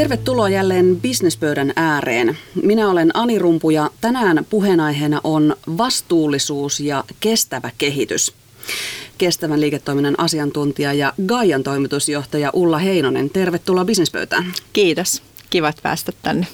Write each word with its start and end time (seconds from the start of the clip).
Tervetuloa 0.00 0.48
jälleen 0.48 1.00
bisnespöydän 1.00 1.72
ääreen. 1.76 2.36
Minä 2.62 2.90
olen 2.90 3.16
Ani 3.16 3.38
Rumpu 3.38 3.70
ja 3.70 3.90
tänään 4.00 4.46
puheenaiheena 4.50 5.20
on 5.24 5.56
vastuullisuus 5.78 6.80
ja 6.80 7.04
kestävä 7.20 7.70
kehitys. 7.78 8.32
Kestävän 9.18 9.60
liiketoiminnan 9.60 10.14
asiantuntija 10.18 10.92
ja 10.92 11.12
Gaian 11.26 11.62
toimitusjohtaja 11.62 12.50
Ulla 12.52 12.78
Heinonen, 12.78 13.30
tervetuloa 13.30 13.84
bisnespöytään. 13.84 14.52
Kiitos, 14.72 15.22
kivat 15.50 15.76
päästä 15.82 16.12
tänne. 16.22 16.46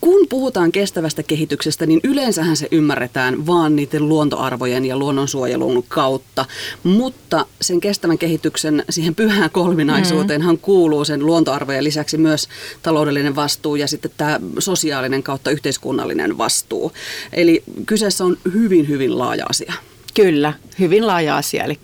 Kun 0.00 0.26
puhutaan 0.28 0.72
kestävästä 0.72 1.22
kehityksestä, 1.22 1.86
niin 1.86 2.00
yleensähän 2.04 2.56
se 2.56 2.68
ymmärretään 2.70 3.46
vaan 3.46 3.76
niiden 3.76 4.08
luontoarvojen 4.08 4.84
ja 4.84 4.96
luonnonsuojelun 4.96 5.84
kautta. 5.88 6.44
Mutta 6.82 7.46
sen 7.60 7.80
kestävän 7.80 8.18
kehityksen 8.18 8.84
siihen 8.90 9.14
pyhään 9.14 9.50
kolminaisuuteenhan 9.50 10.54
mm. 10.54 10.60
kuuluu 10.60 11.04
sen 11.04 11.26
luontoarvojen 11.26 11.84
lisäksi 11.84 12.18
myös 12.18 12.48
taloudellinen 12.82 13.36
vastuu 13.36 13.76
ja 13.76 13.88
sitten 13.88 14.10
tämä 14.16 14.40
sosiaalinen 14.58 15.22
kautta 15.22 15.50
yhteiskunnallinen 15.50 16.38
vastuu. 16.38 16.92
Eli 17.32 17.62
kyseessä 17.86 18.24
on 18.24 18.36
hyvin, 18.52 18.88
hyvin 18.88 19.18
laaja 19.18 19.46
asia. 19.48 19.72
Kyllä, 20.14 20.52
hyvin 20.78 21.06
laaja 21.06 21.36
asia. 21.36 21.64
Eli 21.64 21.78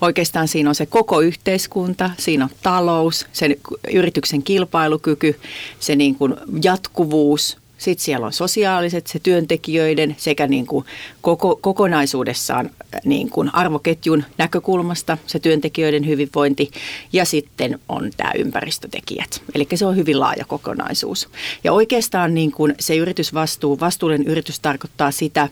oikeastaan 0.00 0.48
siinä 0.48 0.68
on 0.68 0.74
se 0.74 0.86
koko 0.86 1.20
yhteiskunta, 1.20 2.10
siinä 2.18 2.44
on 2.44 2.50
talous, 2.62 3.26
sen 3.32 3.56
yrityksen 3.92 4.42
kilpailukyky, 4.42 5.40
se 5.80 5.96
niin 5.96 6.14
kuin 6.14 6.34
jatkuvuus, 6.62 7.58
sitten 7.78 8.04
siellä 8.04 8.26
on 8.26 8.32
sosiaaliset, 8.32 9.06
se 9.06 9.18
työntekijöiden 9.18 10.16
sekä 10.18 10.46
niin 10.46 10.66
kuin 10.66 10.84
koko, 11.20 11.58
kokonaisuudessaan 11.60 12.70
niin 13.04 13.30
kuin 13.30 13.54
arvoketjun 13.54 14.24
näkökulmasta 14.38 15.18
se 15.26 15.38
työntekijöiden 15.38 16.06
hyvinvointi 16.06 16.70
ja 17.12 17.24
sitten 17.24 17.78
on 17.88 18.10
tämä 18.16 18.32
ympäristötekijät. 18.38 19.42
Eli 19.54 19.66
se 19.74 19.86
on 19.86 19.96
hyvin 19.96 20.20
laaja 20.20 20.44
kokonaisuus. 20.44 21.28
Ja 21.64 21.72
oikeastaan 21.72 22.34
niin 22.34 22.52
kuin 22.52 22.74
se 22.80 22.96
yritysvastuu, 22.96 23.80
vastuullinen 23.80 24.26
yritys 24.26 24.60
tarkoittaa 24.60 25.10
sitä, 25.10 25.48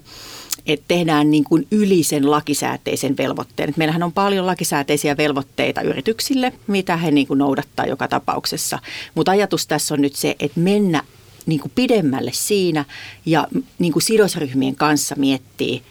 että 0.66 0.84
tehdään 0.88 1.30
niin 1.30 1.44
kuin 1.44 1.66
yli 1.70 2.02
sen 2.02 2.30
lakisääteisen 2.30 3.16
velvoitteen. 3.16 3.68
Et 3.68 3.77
meillähän 3.77 4.02
on 4.02 4.12
paljon 4.12 4.46
lakisääteisiä 4.46 5.16
velvoitteita 5.16 5.82
yrityksille, 5.82 6.52
mitä 6.66 6.96
he 6.96 7.10
niin 7.10 7.27
kuin 7.27 7.38
noudattaa 7.38 7.86
joka 7.86 8.08
tapauksessa. 8.08 8.78
Mutta 9.14 9.33
ajatus 9.33 9.66
tässä 9.66 9.94
on 9.94 10.00
nyt 10.00 10.16
se, 10.16 10.36
että 10.40 10.60
mennä 10.60 11.02
niin 11.46 11.60
kuin 11.60 11.72
pidemmälle 11.74 12.30
siinä 12.34 12.84
ja 13.27 13.48
niin 13.78 13.92
kuin 13.92 14.02
sidosryhmien 14.02 14.77
kanssa 14.77 15.14
miettii, 15.18 15.83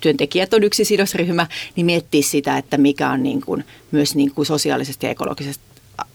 työntekijät 0.00 0.54
on 0.54 0.64
yksi 0.64 0.84
sidosryhmä, 0.84 1.46
niin 1.76 1.86
miettii 1.86 2.22
sitä, 2.22 2.58
että 2.58 2.78
mikä 2.78 3.10
on 3.10 3.22
niin 3.22 3.40
kuin 3.40 3.64
myös 3.90 4.14
niin 4.14 4.30
kuin 4.30 4.46
sosiaalisesta 4.46 5.06
ja 5.06 5.10
ekologisesta 5.10 5.64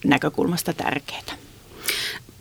näkökulmasta 0.06 0.74
tärkeää. 0.74 1.38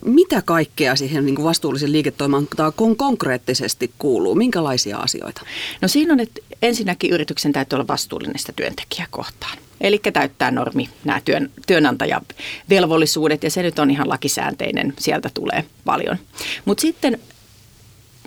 Mitä 0.09 0.43
kaikkea 0.43 0.97
siihen 0.97 1.27
niin 1.27 1.45
vastuullisen 1.45 1.93
liiketoimintaan 1.93 2.73
konkreettisesti 2.97 3.91
kuuluu? 3.99 4.35
Minkälaisia 4.35 4.97
asioita? 4.97 5.43
No 5.81 5.89
siinä 5.89 6.13
on, 6.13 6.21
että 6.21 6.41
ensinnäkin 6.63 7.11
yrityksen 7.11 7.53
täytyy 7.53 7.77
olla 7.77 7.89
vastuullinen 7.89 8.39
sitä 8.39 8.53
työntekijäkohtaan. 8.53 9.59
Eli 9.81 10.01
täyttää 10.13 10.51
normi 10.51 10.89
nämä 11.05 11.21
työn, 11.25 11.51
työnantajavelvollisuudet 11.67 13.43
ja 13.43 13.51
se 13.51 13.63
nyt 13.63 13.79
on 13.79 13.91
ihan 13.91 14.09
lakisäänteinen, 14.09 14.95
sieltä 14.99 15.31
tulee 15.35 15.65
paljon. 15.85 16.17
Mutta 16.65 16.81
sitten 16.81 17.19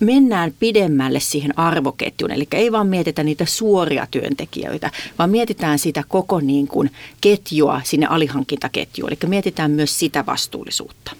mennään 0.02 0.54
pidemmälle 0.60 1.20
siihen 1.20 1.60
arvoketjuun, 1.60 2.32
eli 2.32 2.48
ei 2.52 2.72
vaan 2.72 2.88
mietitä 2.88 3.24
niitä 3.24 3.46
suoria 3.46 4.08
työntekijöitä, 4.12 4.92
vaan 5.20 5.30
mietitään 5.30 5.80
sitä 5.80 6.04
koko 6.08 6.40
niin 6.40 6.68
kuin 6.68 6.92
ketjua 7.22 7.82
sinne 7.84 8.06
alihankintaketjuun, 8.06 9.12
eli 9.12 9.30
mietitään 9.30 9.72
myös 9.72 10.00
sitä 10.00 10.26
vastuullisuutta. 10.26 11.12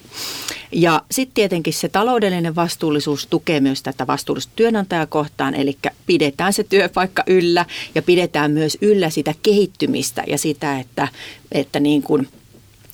Ja 0.72 1.02
sitten 1.10 1.34
tietenkin 1.34 1.72
se 1.72 1.88
taloudellinen 1.88 2.54
vastuullisuus 2.54 3.26
tukee 3.26 3.60
myös 3.60 3.82
tätä 3.82 4.06
vastuullisuutta 4.06 4.56
työnantajakohtaan, 4.56 5.54
eli 5.54 5.78
pidetään 6.06 6.52
se 6.52 6.64
työpaikka 6.64 7.24
yllä 7.26 7.66
ja 7.94 8.02
pidetään 8.02 8.50
myös 8.50 8.78
yllä 8.80 9.10
sitä 9.10 9.34
kehittymistä 9.42 10.24
ja 10.26 10.38
sitä, 10.38 10.78
että, 10.78 11.08
että 11.52 11.80
niin 11.80 12.02
kuin– 12.02 12.28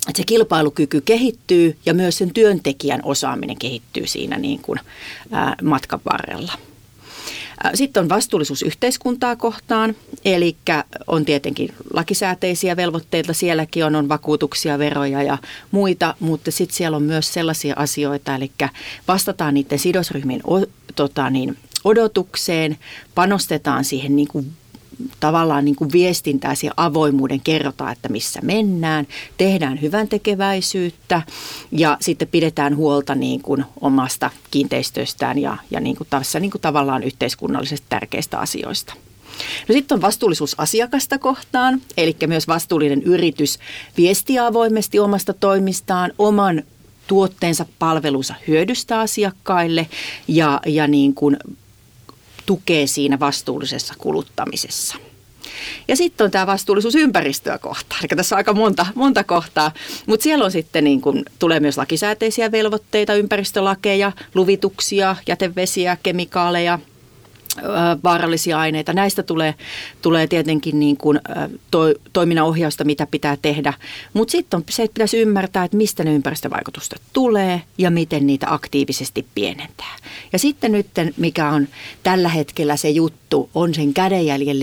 että 0.09 0.17
se 0.17 0.25
kilpailukyky 0.25 1.01
kehittyy 1.01 1.77
ja 1.85 1.93
myös 1.93 2.17
sen 2.17 2.33
työntekijän 2.33 3.01
osaaminen 3.03 3.57
kehittyy 3.59 4.07
siinä 4.07 4.37
niin 4.37 4.61
kuin, 4.61 4.79
ää, 5.31 5.55
matkan 5.63 5.99
varrella. 6.11 6.53
Sitten 7.73 8.03
on 8.03 8.09
vastuullisuus 8.09 8.61
yhteiskuntaa 8.61 9.35
kohtaan, 9.35 9.95
eli 10.25 10.55
on 11.07 11.25
tietenkin 11.25 11.73
lakisääteisiä 11.93 12.75
velvoitteita, 12.75 13.33
sielläkin 13.33 13.85
on, 13.85 13.95
on 13.95 14.09
vakuutuksia, 14.09 14.79
veroja 14.79 15.23
ja 15.23 15.37
muita, 15.71 16.15
mutta 16.19 16.51
sitten 16.51 16.77
siellä 16.77 16.97
on 16.97 17.03
myös 17.03 17.33
sellaisia 17.33 17.73
asioita, 17.77 18.35
eli 18.35 18.51
vastataan 19.07 19.53
niiden 19.53 19.79
sidosryhmien 19.79 20.41
o, 20.43 20.65
tota 20.95 21.29
niin, 21.29 21.57
odotukseen, 21.83 22.77
panostetaan 23.15 23.85
siihen 23.85 24.15
niin 24.15 24.27
kuin 24.27 24.51
tavallaan 25.19 25.65
niin 25.65 25.75
kuin 25.75 25.91
viestintää 25.91 26.55
siihen 26.55 26.73
avoimuuden 26.77 27.41
kerrotaan, 27.41 27.91
että 27.91 28.09
missä 28.09 28.39
mennään, 28.43 29.07
tehdään 29.37 29.81
hyvän 29.81 30.07
tekeväisyyttä 30.07 31.21
ja 31.71 31.97
sitten 32.01 32.27
pidetään 32.27 32.75
huolta 32.75 33.15
niin 33.15 33.41
kuin 33.41 33.65
omasta 33.81 34.29
kiinteistöstään 34.51 35.37
ja, 35.37 35.57
ja 35.71 35.79
niin 35.79 35.95
kuin 35.95 36.07
tässä 36.09 36.39
niin 36.39 36.51
kuin 36.51 36.61
tavallaan 36.61 37.03
yhteiskunnallisesti 37.03 37.87
tärkeistä 37.89 38.39
asioista. 38.39 38.93
No 39.69 39.73
sitten 39.73 39.95
on 39.95 40.01
vastuullisuus 40.01 40.55
asiakasta 40.59 41.19
kohtaan, 41.19 41.81
eli 41.97 42.15
myös 42.27 42.47
vastuullinen 42.47 43.03
yritys 43.03 43.59
viestiä 43.97 44.45
avoimesti 44.45 44.99
omasta 44.99 45.33
toimistaan, 45.33 46.11
oman 46.17 46.63
tuotteensa 47.07 47.65
palvelunsa 47.79 48.35
hyödystä 48.47 48.99
asiakkaille 48.99 49.87
ja, 50.27 50.59
ja 50.65 50.87
niin 50.87 51.13
kuin 51.13 51.37
tukee 52.49 52.87
siinä 52.87 53.19
vastuullisessa 53.19 53.93
kuluttamisessa. 53.97 54.95
Ja 55.87 55.95
sitten 55.95 56.25
on 56.25 56.31
tämä 56.31 56.47
vastuullisuus 56.47 56.95
ympäristöä 56.95 57.57
kohtaan. 57.57 58.01
Eli 58.01 58.17
tässä 58.17 58.35
on 58.35 58.37
aika 58.37 58.53
monta, 58.53 58.85
monta 58.95 59.23
kohtaa. 59.23 59.71
Mutta 60.05 60.23
siellä 60.23 60.45
on 60.45 60.51
sitten 60.51 60.83
niin 60.83 61.01
kun, 61.01 61.25
tulee 61.39 61.59
myös 61.59 61.77
lakisääteisiä 61.77 62.51
velvoitteita, 62.51 63.13
ympäristölakeja, 63.13 64.11
luvituksia, 64.35 65.15
jätevesiä, 65.27 65.97
kemikaaleja, 66.03 66.79
vaarallisia 68.03 68.59
aineita. 68.59 68.93
Näistä 68.93 69.23
tulee, 69.23 69.55
tulee 70.01 70.27
tietenkin 70.27 70.79
niin 70.79 70.97
kuin, 70.97 71.19
to, 71.71 71.79
toiminnan 72.13 72.45
ohjausta, 72.45 72.83
mitä 72.83 73.07
pitää 73.11 73.37
tehdä. 73.41 73.73
Mutta 74.13 74.31
sitten 74.31 74.57
on 74.57 74.63
se, 74.69 74.83
että 74.83 74.93
pitäisi 74.93 75.17
ymmärtää, 75.17 75.63
että 75.63 75.77
mistä 75.77 76.03
ne 76.03 76.15
ympäristövaikutukset 76.15 77.01
tulee 77.13 77.61
ja 77.77 77.91
miten 77.91 78.27
niitä 78.27 78.53
aktiivisesti 78.53 79.25
pienentää. 79.35 79.95
Ja 80.33 80.39
sitten 80.39 80.71
nyt, 80.71 80.87
mikä 81.17 81.49
on 81.49 81.67
tällä 82.03 82.29
hetkellä 82.29 82.77
se 82.77 82.89
juttu, 82.89 83.49
on 83.55 83.73
sen 83.73 83.93
kädenjäljen, 83.93 84.57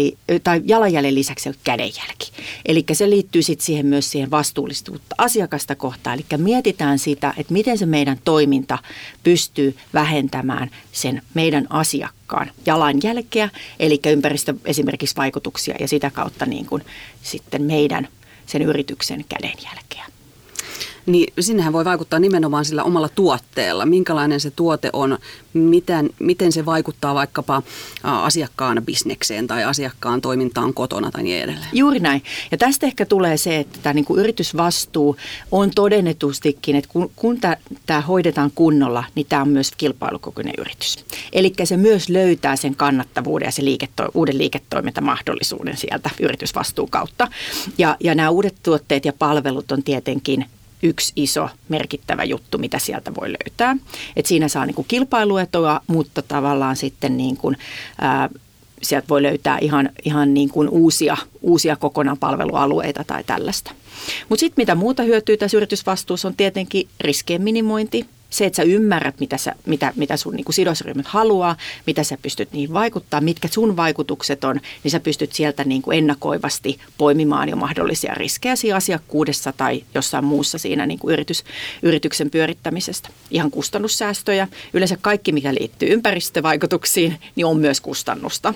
tai 0.44 0.62
jalanjäljen 0.64 1.14
lisäksi 1.14 1.50
kädenjälki. 1.64 2.32
Eli 2.66 2.84
se 2.92 3.10
liittyy 3.10 3.42
sitten 3.42 3.66
siihen 3.66 3.86
myös 3.86 4.10
siihen 4.10 4.30
vastuullisuutta 4.30 5.14
asiakasta 5.18 5.74
kohtaan. 5.74 6.18
Eli 6.18 6.42
mietitään 6.42 6.98
sitä, 6.98 7.34
että 7.36 7.52
miten 7.52 7.78
se 7.78 7.86
meidän 7.86 8.18
toiminta 8.24 8.78
pystyy 9.22 9.76
vähentämään 9.94 10.70
sen 10.92 11.22
meidän 11.34 11.66
asiakkaan 11.70 12.25
jalanjälkeä, 12.66 13.48
eli 13.78 14.00
ympäristö 14.06 14.54
esimerkiksi 14.64 15.16
vaikutuksia 15.16 15.76
ja 15.80 15.88
sitä 15.88 16.10
kautta 16.10 16.46
niin 16.46 16.66
kuin 16.66 16.82
sitten 17.22 17.62
meidän 17.62 18.08
sen 18.46 18.62
yrityksen 18.62 19.24
kädenjälkeä 19.28 20.15
niin 21.06 21.32
sinnehän 21.40 21.72
voi 21.72 21.84
vaikuttaa 21.84 22.18
nimenomaan 22.18 22.64
sillä 22.64 22.82
omalla 22.82 23.08
tuotteella. 23.08 23.86
Minkälainen 23.86 24.40
se 24.40 24.50
tuote 24.50 24.90
on, 24.92 25.18
miten, 25.52 26.10
miten 26.18 26.52
se 26.52 26.66
vaikuttaa 26.66 27.14
vaikkapa 27.14 27.62
asiakkaan 28.02 28.82
bisnekseen 28.84 29.46
tai 29.46 29.64
asiakkaan 29.64 30.20
toimintaan 30.20 30.74
kotona 30.74 31.10
tai 31.10 31.22
niin 31.22 31.42
edelleen. 31.42 31.68
Juuri 31.72 32.00
näin. 32.00 32.22
Ja 32.50 32.58
tästä 32.58 32.86
ehkä 32.86 33.06
tulee 33.06 33.36
se, 33.36 33.58
että 33.58 33.78
tämä 33.82 33.92
niin 33.92 34.04
kuin 34.04 34.20
yritysvastuu 34.20 35.16
on 35.52 35.70
todennetustikin, 35.74 36.76
että 36.76 36.90
kun, 36.92 37.10
kun 37.16 37.38
tämä 37.86 38.00
hoidetaan 38.00 38.50
kunnolla, 38.54 39.04
niin 39.14 39.26
tämä 39.28 39.42
on 39.42 39.48
myös 39.48 39.70
kilpailukykyinen 39.76 40.54
yritys. 40.58 41.04
Eli 41.32 41.52
se 41.64 41.76
myös 41.76 42.08
löytää 42.08 42.56
sen 42.56 42.76
kannattavuuden 42.76 43.46
ja 43.46 43.52
se 43.52 43.62
liiketo- 43.64 44.10
uuden 44.14 44.38
liiketoimintamahdollisuuden 44.38 45.76
sieltä 45.76 46.10
yritysvastuun 46.20 46.90
kautta. 46.90 47.28
Ja, 47.78 47.96
ja 48.00 48.14
nämä 48.14 48.30
uudet 48.30 48.54
tuotteet 48.62 49.04
ja 49.04 49.12
palvelut 49.12 49.72
on 49.72 49.82
tietenkin 49.82 50.46
yksi 50.82 51.12
iso 51.16 51.48
merkittävä 51.68 52.24
juttu, 52.24 52.58
mitä 52.58 52.78
sieltä 52.78 53.14
voi 53.14 53.28
löytää. 53.28 53.76
Et 54.16 54.26
siinä 54.26 54.48
saa 54.48 54.66
niin 54.66 54.74
kuin 54.74 54.86
mutta 55.86 56.22
tavallaan 56.22 56.76
sitten 56.76 57.16
niin 57.16 57.36
kuin, 57.36 57.56
ää, 58.00 58.28
sieltä 58.82 59.08
voi 59.08 59.22
löytää 59.22 59.58
ihan, 59.58 59.90
ihan 60.04 60.34
niin 60.34 60.48
kuin 60.48 60.68
uusia, 60.68 61.16
uusia 61.42 61.76
kokonaan 61.76 62.18
palvelualueita 62.18 63.04
tai 63.04 63.24
tällaista. 63.24 63.72
Mutta 64.28 64.40
sitten 64.40 64.62
mitä 64.62 64.74
muuta 64.74 65.02
hyötyy 65.02 65.36
tässä 65.36 65.56
yritysvastuussa 65.56 66.28
on 66.28 66.36
tietenkin 66.36 66.88
riskien 67.00 67.42
minimointi, 67.42 68.06
Se, 68.36 68.46
että 68.46 68.56
sä 68.56 68.62
ymmärrät, 68.62 69.20
mitä, 69.20 69.36
sä, 69.36 69.54
mitä, 69.66 69.92
mitä 69.96 70.16
sun 70.16 70.34
niin 70.34 70.44
kuin 70.44 70.54
sidosryhmät 70.54 71.06
haluaa, 71.06 71.56
mitä 71.86 72.04
sä 72.04 72.18
pystyt 72.22 72.52
niihin 72.52 72.72
vaikuttaa, 72.72 73.20
mitkä 73.20 73.48
sun 73.48 73.76
vaikutukset 73.76 74.44
on, 74.44 74.60
niin 74.84 74.90
sä 74.90 75.00
pystyt 75.00 75.32
sieltä 75.32 75.64
niin 75.64 75.82
kuin 75.82 75.98
ennakoivasti 75.98 76.78
poimimaan 76.98 77.48
jo 77.48 77.56
mahdollisia 77.56 78.14
riskejä 78.14 78.56
siinä 78.56 78.76
asiakkuudessa 78.76 79.52
tai 79.52 79.84
jossain 79.94 80.24
muussa 80.24 80.58
siinä 80.58 80.86
niin 80.86 80.98
kuin 80.98 81.12
yritys, 81.12 81.44
yrityksen 81.82 82.30
pyörittämisestä. 82.30 83.08
Ihan 83.30 83.50
kustannussäästöjä. 83.50 84.48
Yleensä 84.72 84.96
kaikki, 85.00 85.32
mikä 85.32 85.54
liittyy 85.54 85.92
ympäristövaikutuksiin, 85.92 87.20
niin 87.36 87.46
on 87.46 87.58
myös 87.58 87.80
kustannusta. 87.80 88.54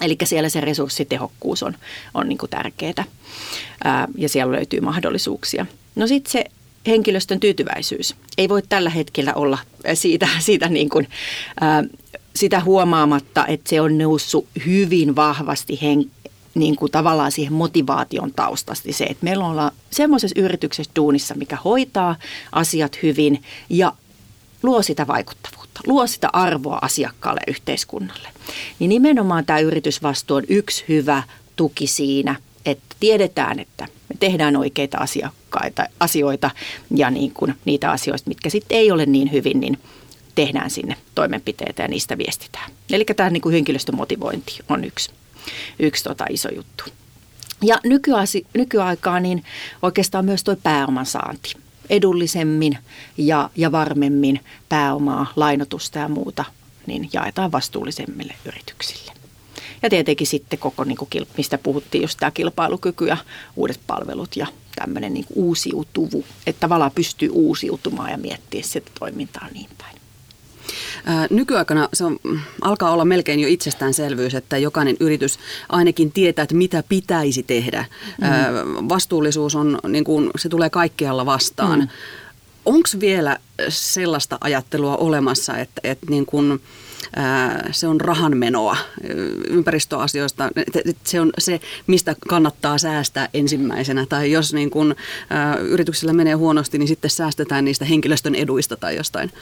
Eli 0.00 0.16
siellä 0.24 0.48
se 0.48 0.60
resurssitehokkuus 0.60 1.62
on, 1.62 1.76
on 2.14 2.28
niin 2.28 2.38
tärkeää 2.50 3.04
ää, 3.84 4.08
ja 4.18 4.28
siellä 4.28 4.52
löytyy 4.52 4.80
mahdollisuuksia. 4.80 5.66
No 5.94 6.06
sitten 6.06 6.32
se 6.32 6.44
henkilöstön 6.86 7.40
tyytyväisyys. 7.40 8.14
Ei 8.38 8.48
voi 8.48 8.62
tällä 8.68 8.90
hetkellä 8.90 9.34
olla 9.34 9.58
siitä, 9.94 10.28
siitä 10.38 10.68
niin 10.68 10.88
kuin, 10.88 11.08
ää, 11.60 11.84
sitä 12.36 12.60
huomaamatta, 12.60 13.46
että 13.46 13.70
se 13.70 13.80
on 13.80 13.98
noussut 13.98 14.46
hyvin 14.66 15.16
vahvasti 15.16 15.78
hen, 15.82 16.10
niin 16.54 16.76
kuin 16.76 16.92
tavallaan 16.92 17.32
siihen 17.32 17.52
motivaation 17.52 18.32
taustasti 18.36 18.92
se, 18.92 19.04
että 19.04 19.24
meillä 19.24 19.46
ollaan 19.46 19.72
semmoisessa 19.90 20.40
yrityksessä 20.40 20.92
duunissa, 20.96 21.34
mikä 21.34 21.58
hoitaa 21.64 22.16
asiat 22.52 22.98
hyvin 23.02 23.42
ja 23.68 23.92
luo 24.62 24.82
sitä 24.82 25.06
vaikuttavuutta, 25.06 25.80
luo 25.86 26.06
sitä 26.06 26.28
arvoa 26.32 26.78
asiakkaalle 26.82 27.40
ja 27.46 27.50
yhteiskunnalle. 27.50 28.28
Niin 28.78 28.88
nimenomaan 28.88 29.46
tämä 29.46 29.58
yritysvastuu 29.58 30.36
on 30.36 30.44
yksi 30.48 30.84
hyvä 30.88 31.22
tuki 31.56 31.86
siinä, 31.86 32.36
että 32.66 32.96
tiedetään, 33.00 33.58
että 33.58 33.88
tehdään 34.24 34.56
oikeita 34.56 34.98
asiakkaita, 34.98 35.86
asioita 36.00 36.50
ja 36.94 37.10
niin 37.10 37.34
kuin 37.34 37.54
niitä 37.64 37.90
asioita, 37.90 38.24
mitkä 38.26 38.50
sitten 38.50 38.78
ei 38.78 38.90
ole 38.90 39.06
niin 39.06 39.32
hyvin, 39.32 39.60
niin 39.60 39.78
tehdään 40.34 40.70
sinne 40.70 40.96
toimenpiteitä 41.14 41.82
ja 41.82 41.88
niistä 41.88 42.18
viestitään. 42.18 42.70
Eli 42.90 43.04
tämä 43.04 43.30
niin 43.30 43.40
kuin 43.40 43.52
henkilöstön 43.52 43.96
motivointi 43.96 44.58
on 44.68 44.84
yksi, 44.84 45.10
yksi 45.78 46.04
tota 46.04 46.24
iso 46.30 46.48
juttu. 46.54 46.84
Ja 47.62 47.78
nykyasi, 47.84 48.46
nykyaikaa 48.54 49.20
niin 49.20 49.44
oikeastaan 49.82 50.24
myös 50.24 50.44
tuo 50.44 50.56
pääoman 50.62 51.06
saanti. 51.06 51.54
Edullisemmin 51.90 52.78
ja, 53.16 53.50
ja 53.56 53.72
varmemmin 53.72 54.40
pääomaa, 54.68 55.32
lainotusta 55.36 55.98
ja 55.98 56.08
muuta 56.08 56.44
niin 56.86 57.08
jaetaan 57.12 57.52
vastuullisemmille 57.52 58.34
yrityksille. 58.44 59.13
Ja 59.84 59.90
tietenkin 59.90 60.26
sitten 60.26 60.58
koko, 60.58 60.84
niin 60.84 60.96
kuin, 60.96 61.08
mistä 61.36 61.58
puhuttiin, 61.58 62.02
just 62.02 62.18
tämä 62.20 62.30
kilpailukyky 62.30 63.06
ja 63.06 63.16
uudet 63.56 63.80
palvelut 63.86 64.36
ja 64.36 64.46
tämmöinen 64.76 65.14
niin 65.14 65.26
uusiutuvu, 65.34 66.24
että 66.46 66.60
tavallaan 66.60 66.90
pystyy 66.94 67.28
uusiutumaan 67.32 68.10
ja 68.10 68.18
miettiä 68.18 68.62
sitä 68.62 68.90
toimintaa 68.98 69.48
niin 69.52 69.68
päin. 69.78 69.94
Nykyaikana 71.30 71.88
se 71.92 72.04
on, 72.04 72.18
alkaa 72.60 72.90
olla 72.90 73.04
melkein 73.04 73.40
jo 73.40 73.48
itsestäänselvyys, 73.48 74.34
että 74.34 74.58
jokainen 74.58 74.96
yritys 75.00 75.38
ainakin 75.68 76.12
tietää, 76.12 76.42
että 76.42 76.54
mitä 76.54 76.84
pitäisi 76.88 77.42
tehdä. 77.42 77.84
Mm. 78.20 78.88
Vastuullisuus 78.88 79.54
on, 79.54 79.78
niin 79.88 80.04
kuin, 80.04 80.30
se 80.38 80.48
tulee 80.48 80.70
kaikkialla 80.70 81.26
vastaan. 81.26 81.80
Mm. 81.80 81.88
Onko 82.64 82.88
vielä 83.00 83.38
sellaista 83.68 84.38
ajattelua 84.40 84.96
olemassa, 84.96 85.58
että, 85.58 85.80
että 85.84 86.06
niin 86.10 86.26
kuin, 86.26 86.60
se 87.70 87.86
on 87.86 88.00
rahanmenoa 88.00 88.76
ympäristöasioista. 89.48 90.50
Se 91.04 91.20
on 91.20 91.32
se, 91.38 91.60
mistä 91.86 92.16
kannattaa 92.28 92.78
säästää 92.78 93.28
ensimmäisenä. 93.34 94.06
Tai 94.06 94.32
jos 94.32 94.54
niin 94.54 94.70
kun, 94.70 94.94
yrityksellä 95.60 96.12
menee 96.12 96.34
huonosti, 96.34 96.78
niin 96.78 96.88
sitten 96.88 97.10
säästetään 97.10 97.64
niistä 97.64 97.84
henkilöstön 97.84 98.34
eduista 98.34 98.76
tai 98.76 98.96
jostain. 98.96 99.32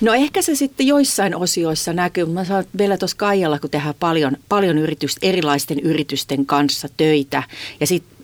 No 0.00 0.14
ehkä 0.14 0.42
se 0.42 0.54
sitten 0.54 0.86
joissain 0.86 1.36
osioissa 1.36 1.92
näkyy. 1.92 2.26
Mä 2.26 2.44
sanon 2.44 2.64
vielä 2.78 2.96
tuossa 2.96 3.16
Kaijalla, 3.16 3.58
kun 3.58 3.70
tehdään 3.70 3.94
paljon, 4.00 4.36
paljon 4.48 4.78
yritys, 4.78 5.16
erilaisten 5.22 5.80
yritysten 5.80 6.46
kanssa 6.46 6.88
töitä 6.96 7.42
ja 7.80 7.86
sitten 7.86 8.20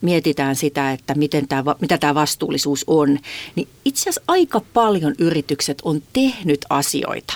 mietitään 0.00 0.56
sitä, 0.56 0.92
että 0.92 1.14
miten 1.14 1.48
tämä, 1.48 1.74
mitä 1.80 1.98
tämä 1.98 2.14
vastuullisuus 2.14 2.84
on, 2.86 3.18
niin 3.54 3.68
itse 3.84 4.02
asiassa 4.02 4.22
aika 4.28 4.60
paljon 4.72 5.14
yritykset 5.18 5.78
on 5.82 6.02
tehnyt 6.12 6.66
asioita 6.70 7.34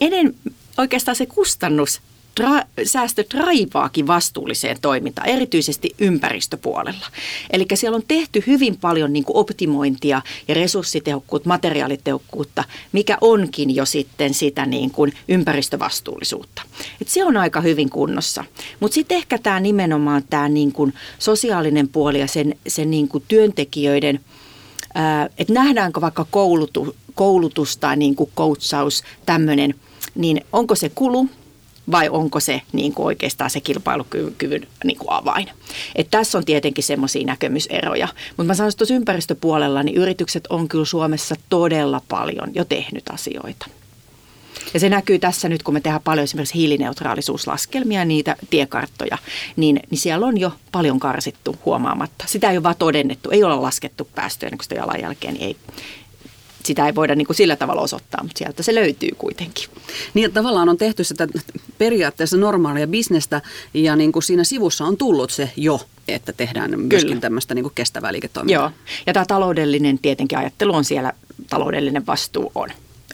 enen, 0.00 0.34
oikeastaan 0.78 1.16
se 1.16 1.26
kustannus 1.26 2.00
tra, 2.38 2.62
säästö 2.84 3.24
draivaakin 3.34 4.06
vastuulliseen 4.06 4.76
toimintaan, 4.82 5.28
erityisesti 5.28 5.90
ympäristöpuolella. 5.98 7.06
Eli 7.50 7.66
siellä 7.74 7.96
on 7.96 8.02
tehty 8.08 8.42
hyvin 8.46 8.76
paljon 8.76 9.12
niin 9.12 9.24
optimointia 9.28 10.22
ja 10.48 10.54
resurssitehokkuutta, 10.54 11.48
materiaalitehokkuutta, 11.48 12.64
mikä 12.92 13.18
onkin 13.20 13.74
jo 13.74 13.86
sitten 13.86 14.34
sitä 14.34 14.66
niin 14.66 14.90
kuin 14.90 15.12
ympäristövastuullisuutta. 15.28 16.62
Et 17.00 17.08
se 17.08 17.24
on 17.24 17.36
aika 17.36 17.60
hyvin 17.60 17.90
kunnossa. 17.90 18.44
Mutta 18.80 18.94
sitten 18.94 19.16
ehkä 19.16 19.38
tämä 19.38 19.60
nimenomaan 19.60 20.22
tämä 20.30 20.48
niin 20.48 20.72
kuin 20.72 20.94
sosiaalinen 21.18 21.88
puoli 21.88 22.20
ja 22.20 22.26
sen, 22.26 22.54
sen 22.68 22.90
niin 22.90 23.08
kuin 23.08 23.24
työntekijöiden, 23.28 24.20
että 25.38 25.52
nähdäänkö 25.52 26.00
vaikka 26.00 26.26
koulutu, 26.30 26.96
koulutus 27.14 27.76
tai 27.76 27.96
niin 27.96 28.14
kuin 28.14 28.30
coachaus, 28.36 29.02
tämmöinen– 29.26 29.74
niin 30.18 30.44
onko 30.52 30.74
se 30.74 30.88
kulu 30.94 31.28
vai 31.90 32.08
onko 32.08 32.40
se 32.40 32.62
niin 32.72 32.94
kuin 32.94 33.06
oikeastaan 33.06 33.50
se 33.50 33.60
kilpailukyvyn 33.60 34.66
niin 34.84 34.98
kuin 34.98 35.12
avain. 35.12 35.48
Et 35.94 36.08
tässä 36.10 36.38
on 36.38 36.44
tietenkin 36.44 36.84
semmoisia 36.84 37.26
näkemyseroja. 37.26 38.08
Mutta 38.28 38.44
mä 38.44 38.54
sanoisin, 38.54 38.74
että 38.74 38.78
tuossa 38.78 38.94
ympäristöpuolella 38.94 39.82
niin 39.82 39.96
yritykset 39.96 40.46
on 40.46 40.68
kyllä 40.68 40.84
Suomessa 40.84 41.34
todella 41.48 42.02
paljon 42.08 42.54
jo 42.54 42.64
tehnyt 42.64 43.08
asioita. 43.08 43.66
Ja 44.74 44.80
se 44.80 44.88
näkyy 44.88 45.18
tässä 45.18 45.48
nyt, 45.48 45.62
kun 45.62 45.74
me 45.74 45.80
tehdään 45.80 46.02
paljon 46.04 46.24
esimerkiksi 46.24 46.54
hiilineutraalisuuslaskelmia, 46.54 48.04
niitä 48.04 48.36
tiekarttoja, 48.50 49.18
niin, 49.56 49.80
niin 49.90 49.98
siellä 49.98 50.26
on 50.26 50.38
jo 50.38 50.52
paljon 50.72 51.00
karsittu 51.00 51.56
huomaamatta. 51.64 52.24
Sitä 52.28 52.50
ei 52.50 52.56
ole 52.56 52.62
vaan 52.62 52.74
todennettu, 52.78 53.30
ei 53.30 53.44
ole 53.44 53.56
laskettu 53.56 54.08
päästöjä 54.14 54.50
niin 54.50 54.58
sitä 54.62 54.74
jalanjälkeen, 54.74 55.34
niin 55.34 55.46
ei, 55.46 55.56
sitä 56.64 56.86
ei 56.86 56.94
voida 56.94 57.14
niin 57.14 57.26
kuin 57.26 57.36
sillä 57.36 57.56
tavalla 57.56 57.82
osoittaa, 57.82 58.22
mutta 58.22 58.38
sieltä 58.38 58.62
se 58.62 58.74
löytyy 58.74 59.10
kuitenkin. 59.18 59.68
Niin, 60.14 60.26
että 60.26 60.34
tavallaan 60.34 60.68
on 60.68 60.76
tehty 60.76 61.04
sitä 61.04 61.28
periaatteessa 61.78 62.36
normaalia 62.36 62.86
bisnestä 62.86 63.42
ja 63.74 63.96
niin 63.96 64.12
kuin 64.12 64.22
siinä 64.22 64.44
sivussa 64.44 64.84
on 64.84 64.96
tullut 64.96 65.30
se 65.30 65.50
jo, 65.56 65.80
että 66.08 66.32
tehdään 66.32 66.70
myöskin 66.70 67.08
Kyllä. 67.08 67.20
tämmöistä 67.20 67.54
niin 67.54 67.62
kuin 67.62 67.72
kestävää 67.74 68.12
liiketoimintaa. 68.12 68.62
Joo, 68.62 68.70
ja 69.06 69.12
tämä 69.12 69.26
taloudellinen 69.26 69.98
tietenkin 69.98 70.38
ajattelu 70.38 70.74
on 70.74 70.84
siellä, 70.84 71.12
taloudellinen 71.50 72.06
vastuu 72.06 72.52
on. 72.54 72.68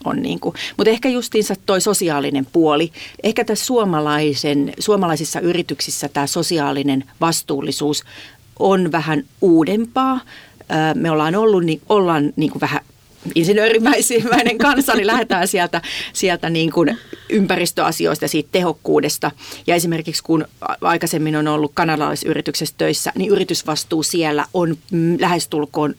on 0.04 0.22
niin 0.22 0.40
kuin. 0.40 0.54
Mutta 0.76 0.90
ehkä 0.90 1.08
justiinsa 1.08 1.54
toi 1.66 1.80
sosiaalinen 1.80 2.46
puoli. 2.52 2.92
Ehkä 3.22 3.44
tässä 3.44 3.64
suomalaisen, 3.64 4.72
suomalaisissa 4.78 5.40
yrityksissä 5.40 6.08
tämä 6.08 6.26
sosiaalinen 6.26 7.04
vastuullisuus 7.20 8.04
on 8.58 8.92
vähän 8.92 9.24
uudempaa. 9.40 10.20
Me 10.94 11.10
ollaan 11.10 11.34
ollut, 11.34 11.64
niin, 11.64 11.80
ollaan 11.88 12.32
niin 12.36 12.50
kuin 12.50 12.60
vähän 12.60 12.80
insinöörimäisimäinen 13.34 14.58
kansa, 14.58 14.94
niin 14.94 15.06
lähdetään 15.06 15.48
sieltä, 15.48 15.82
sieltä 16.12 16.50
niin 16.50 16.72
kuin 16.72 16.98
ympäristöasioista 17.28 18.24
ja 18.24 18.28
siitä 18.28 18.48
tehokkuudesta. 18.52 19.30
Ja 19.66 19.74
esimerkiksi 19.74 20.22
kun 20.22 20.46
aikaisemmin 20.80 21.36
on 21.36 21.48
ollut 21.48 21.72
kanadalaisyrityksessä 21.74 22.74
töissä, 22.78 23.12
niin 23.14 23.30
yritysvastuu 23.30 24.02
siellä 24.02 24.46
on 24.54 24.76
lähestulkoon 25.18 25.94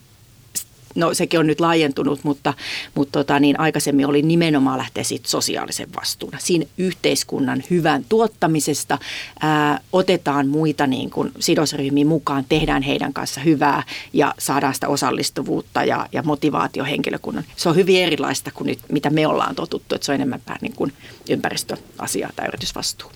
no 0.96 1.14
sekin 1.14 1.40
on 1.40 1.46
nyt 1.46 1.60
laajentunut, 1.60 2.24
mutta, 2.24 2.54
mutta 2.94 3.18
tota, 3.18 3.40
niin 3.40 3.60
aikaisemmin 3.60 4.06
oli 4.06 4.22
nimenomaan 4.22 4.78
lähteä 4.78 5.04
siitä 5.04 5.28
sosiaalisen 5.28 5.88
vastuun. 6.00 6.32
Siinä 6.38 6.66
yhteiskunnan 6.78 7.62
hyvän 7.70 8.04
tuottamisesta 8.08 8.98
ää, 9.40 9.80
otetaan 9.92 10.48
muita 10.48 10.86
niin 10.86 11.10
kuin 11.10 11.32
sidosryhmiä 11.38 12.04
mukaan, 12.04 12.44
tehdään 12.48 12.82
heidän 12.82 13.12
kanssa 13.12 13.40
hyvää 13.40 13.82
ja 14.12 14.34
saadaan 14.38 14.74
sitä 14.74 14.88
osallistuvuutta 14.88 15.84
ja, 15.84 16.06
ja 16.12 16.22
motivaatiohenkilökunnan. 16.22 17.44
Se 17.56 17.68
on 17.68 17.76
hyvin 17.76 18.02
erilaista 18.02 18.50
kuin 18.54 18.66
nyt, 18.66 18.78
mitä 18.92 19.10
me 19.10 19.26
ollaan 19.26 19.54
totuttu, 19.54 19.94
että 19.94 20.04
se 20.04 20.12
on 20.12 20.16
enemmän 20.16 20.40
niin 20.60 20.74
kuin 20.76 20.92
ympäristöasia 21.28 22.30
tai 22.36 22.48
yritysvastuu. 22.48 23.10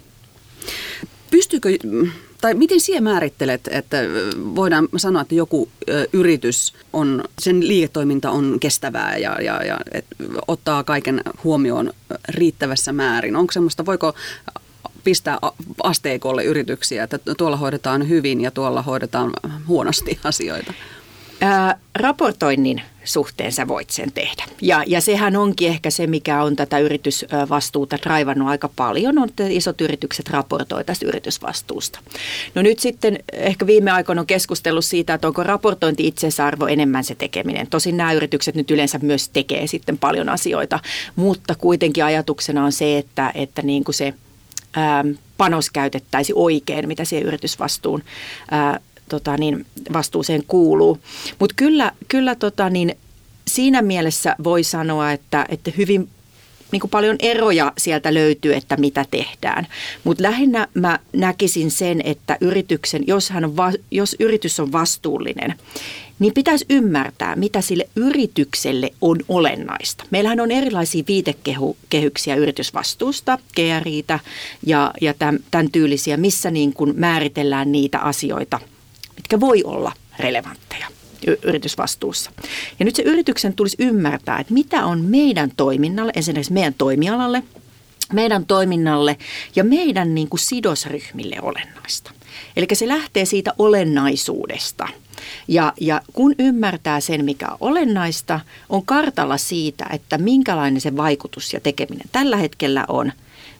Pystyykö 1.30 1.68
tai 2.40 2.54
miten 2.54 2.80
sinä 2.80 3.00
määrittelet, 3.00 3.60
että 3.70 3.96
voidaan 4.36 4.88
sanoa, 4.96 5.22
että 5.22 5.34
joku 5.34 5.68
yritys 6.12 6.74
on, 6.92 7.24
sen 7.38 7.68
liiketoiminta 7.68 8.30
on 8.30 8.56
kestävää 8.60 9.16
ja, 9.16 9.36
ja, 9.42 9.64
ja 9.64 9.78
et, 9.92 10.04
ottaa 10.48 10.84
kaiken 10.84 11.20
huomioon 11.44 11.92
riittävässä 12.28 12.92
määrin? 12.92 13.36
Onko 13.36 13.52
semmoista, 13.52 13.86
voiko 13.86 14.14
pistää 15.04 15.38
asteikolle 15.82 16.44
yrityksiä, 16.44 17.04
että 17.04 17.18
tuolla 17.36 17.56
hoidetaan 17.56 18.08
hyvin 18.08 18.40
ja 18.40 18.50
tuolla 18.50 18.82
hoidetaan 18.82 19.32
huonosti 19.68 20.18
asioita? 20.24 20.72
Ää, 21.40 21.78
raportoinnin 21.94 22.82
suhteen 23.12 23.52
sä 23.52 23.68
voit 23.68 23.90
sen 23.90 24.12
tehdä. 24.12 24.44
Ja, 24.62 24.84
ja 24.86 25.00
sehän 25.00 25.36
onkin 25.36 25.68
ehkä 25.68 25.90
se, 25.90 26.06
mikä 26.06 26.42
on 26.42 26.56
tätä 26.56 26.78
yritysvastuuta 26.78 27.98
raivannut 28.04 28.48
aika 28.48 28.70
paljon, 28.76 29.18
on, 29.18 29.28
että 29.28 29.44
isot 29.48 29.80
yritykset 29.80 30.28
raportoivat 30.28 30.86
tästä 30.86 31.06
yritysvastuusta. 31.06 32.00
No 32.54 32.62
nyt 32.62 32.78
sitten 32.78 33.18
ehkä 33.32 33.66
viime 33.66 33.90
aikoina 33.90 34.20
on 34.20 34.26
keskustellut 34.26 34.84
siitä, 34.84 35.14
että 35.14 35.28
onko 35.28 35.42
raportointi 35.42 36.06
itseisarvo 36.06 36.66
enemmän 36.66 37.04
se 37.04 37.14
tekeminen. 37.14 37.66
Tosin 37.66 37.96
nämä 37.96 38.12
yritykset 38.12 38.54
nyt 38.54 38.70
yleensä 38.70 38.98
myös 39.02 39.28
tekee 39.28 39.66
sitten 39.66 39.98
paljon 39.98 40.28
asioita, 40.28 40.80
mutta 41.16 41.54
kuitenkin 41.54 42.04
ajatuksena 42.04 42.64
on 42.64 42.72
se, 42.72 42.98
että, 42.98 43.32
että 43.34 43.62
niin 43.62 43.84
kuin 43.84 43.94
se 43.94 44.14
ää, 44.76 45.04
panos 45.36 45.70
käytettäisiin 45.70 46.36
oikein, 46.38 46.88
mitä 46.88 47.04
siihen 47.04 47.26
yritysvastuun 47.26 48.02
ää, 48.50 48.80
tota 49.10 49.36
niin, 49.36 49.66
vastuuseen 49.92 50.42
kuuluu. 50.48 50.98
Mutta 51.38 51.54
kyllä, 51.56 51.92
kyllä 52.08 52.34
tota 52.34 52.70
niin, 52.70 52.96
siinä 53.48 53.82
mielessä 53.82 54.36
voi 54.44 54.64
sanoa, 54.64 55.12
että, 55.12 55.46
että 55.48 55.70
hyvin 55.76 56.08
niin 56.72 56.80
kuin 56.80 56.90
paljon 56.90 57.16
eroja 57.18 57.72
sieltä 57.78 58.14
löytyy, 58.14 58.54
että 58.54 58.76
mitä 58.76 59.06
tehdään. 59.10 59.66
Mutta 60.04 60.22
lähinnä 60.22 60.68
mä 60.74 60.98
näkisin 61.12 61.70
sen, 61.70 62.00
että 62.04 62.38
yrityksen, 62.40 63.06
jos, 63.06 63.30
hän 63.30 63.44
on 63.44 63.56
va, 63.56 63.72
jos 63.90 64.16
yritys 64.20 64.60
on 64.60 64.72
vastuullinen, 64.72 65.54
niin 66.18 66.34
pitäisi 66.34 66.66
ymmärtää, 66.70 67.36
mitä 67.36 67.60
sille 67.60 67.88
yritykselle 67.96 68.90
on 69.00 69.18
olennaista. 69.28 70.04
Meillähän 70.10 70.40
on 70.40 70.50
erilaisia 70.50 71.04
viitekehyksiä 71.08 72.36
yritysvastuusta, 72.36 73.38
GRIitä 73.54 74.18
ja, 74.66 74.92
ja 75.00 75.14
tämän, 75.14 75.38
tämän 75.50 75.70
tyylisiä, 75.70 76.16
missä 76.16 76.50
niin 76.50 76.72
kuin 76.72 76.92
määritellään 76.96 77.72
niitä 77.72 77.98
asioita, 77.98 78.60
mitkä 79.30 79.46
voi 79.46 79.62
olla 79.64 79.92
relevantteja 80.18 80.86
yritysvastuussa. 81.42 82.30
Ja 82.78 82.84
nyt 82.84 82.96
se 82.96 83.02
yrityksen 83.02 83.54
tulisi 83.54 83.76
ymmärtää, 83.78 84.38
että 84.38 84.54
mitä 84.54 84.84
on 84.84 85.00
meidän 85.00 85.50
toiminnalle, 85.56 86.12
esimerkiksi 86.16 86.52
meidän 86.52 86.74
toimialalle, 86.74 87.42
meidän 88.12 88.46
toiminnalle 88.46 89.16
ja 89.56 89.64
meidän 89.64 90.14
niin 90.14 90.28
kuin 90.28 90.40
sidosryhmille 90.40 91.36
olennaista. 91.42 92.12
Eli 92.56 92.66
se 92.72 92.88
lähtee 92.88 93.24
siitä 93.24 93.54
olennaisuudesta. 93.58 94.88
Ja, 95.48 95.72
ja 95.80 96.02
kun 96.12 96.34
ymmärtää 96.38 97.00
sen, 97.00 97.24
mikä 97.24 97.48
on 97.48 97.56
olennaista, 97.60 98.40
on 98.68 98.86
kartalla 98.86 99.36
siitä, 99.36 99.86
että 99.92 100.18
minkälainen 100.18 100.80
se 100.80 100.96
vaikutus 100.96 101.52
ja 101.52 101.60
tekeminen 101.60 102.08
tällä 102.12 102.36
hetkellä 102.36 102.84
on, 102.88 103.12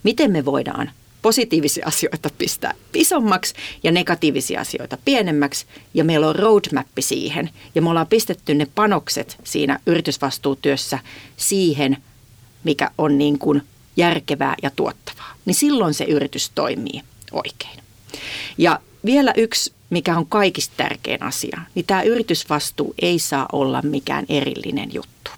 miten 0.03 0.31
me 0.31 0.45
voidaan 0.45 0.91
positiivisia 1.23 1.87
asioita 1.87 2.31
pistää 2.39 2.75
isommaksi 2.95 3.55
ja 3.83 3.93
negatiivisia 3.93 4.61
asioita 4.61 4.99
pienemmäksi. 5.05 5.67
Ja 5.95 6.05
meillä 6.05 6.29
on 6.29 6.37
roadmap 6.37 6.87
siihen. 7.01 7.51
Ja 7.75 7.83
me 7.83 7.89
ollaan 7.89 8.07
pistetty 8.07 8.55
ne 8.55 8.67
panokset 8.75 9.39
siinä 9.45 9.81
yritysvastuutyössä 9.87 10.99
siihen, 11.37 11.97
mikä 12.65 12.91
on 12.99 13.19
niin 13.19 13.39
kuin 13.39 13.63
järkevää 13.97 14.55
ja 14.63 14.71
tuottavaa. 14.71 15.35
Niin 15.45 15.55
silloin 15.55 15.95
se 15.95 16.05
yritys 16.05 16.51
toimii 16.55 17.03
oikein. 17.33 17.79
Ja 18.59 18.81
vielä 19.05 19.33
yksi, 19.37 19.73
mikä 19.91 20.17
on 20.17 20.27
kaikista 20.27 20.75
tärkein 20.77 21.23
asia, 21.23 21.61
niin 21.75 21.87
tämä 21.87 22.03
yritysvastuu 22.03 22.95
ei 23.03 23.19
saa 23.19 23.47
olla 23.53 23.83
mikään 23.83 24.27
erillinen 24.29 24.95
juttu 24.95 25.31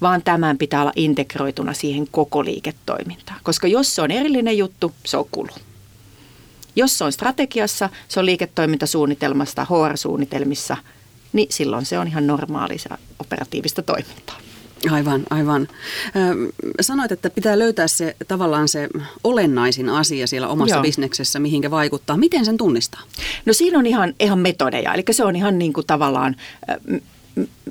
vaan 0.00 0.22
tämän 0.22 0.58
pitää 0.58 0.80
olla 0.80 0.92
integroituna 0.96 1.72
siihen 1.72 2.08
koko 2.10 2.44
liiketoimintaan. 2.44 3.40
Koska 3.42 3.66
jos 3.66 3.94
se 3.94 4.02
on 4.02 4.10
erillinen 4.10 4.58
juttu, 4.58 4.92
se 5.06 5.16
on 5.16 5.24
kulu. 5.30 5.50
Jos 6.76 6.98
se 6.98 7.04
on 7.04 7.12
strategiassa, 7.12 7.88
se 8.08 8.20
on 8.20 8.26
liiketoimintasuunnitelmasta, 8.26 9.64
HR-suunnitelmissa, 9.64 10.76
niin 11.32 11.52
silloin 11.52 11.86
se 11.86 11.98
on 11.98 12.08
ihan 12.08 12.26
normaalista 12.26 12.98
operatiivista 13.18 13.82
toimintaa. 13.82 14.36
Aivan, 14.90 15.22
aivan. 15.30 15.68
Sanoit, 16.80 17.12
että 17.12 17.30
pitää 17.30 17.58
löytää 17.58 17.88
se 17.88 18.16
tavallaan 18.28 18.68
se 18.68 18.88
olennaisin 19.24 19.88
asia 19.88 20.26
siellä 20.26 20.48
omassa 20.48 20.76
Joo. 20.76 20.82
bisneksessä, 20.82 21.38
mihinkä 21.38 21.70
vaikuttaa. 21.70 22.16
Miten 22.16 22.44
sen 22.44 22.56
tunnistaa? 22.56 23.00
No 23.46 23.52
siinä 23.52 23.78
on 23.78 23.86
ihan, 23.86 24.14
ihan 24.20 24.38
metodeja, 24.38 24.94
eli 24.94 25.04
se 25.10 25.24
on 25.24 25.36
ihan 25.36 25.58
niin 25.58 25.72
kuin 25.72 25.86
tavallaan 25.86 26.36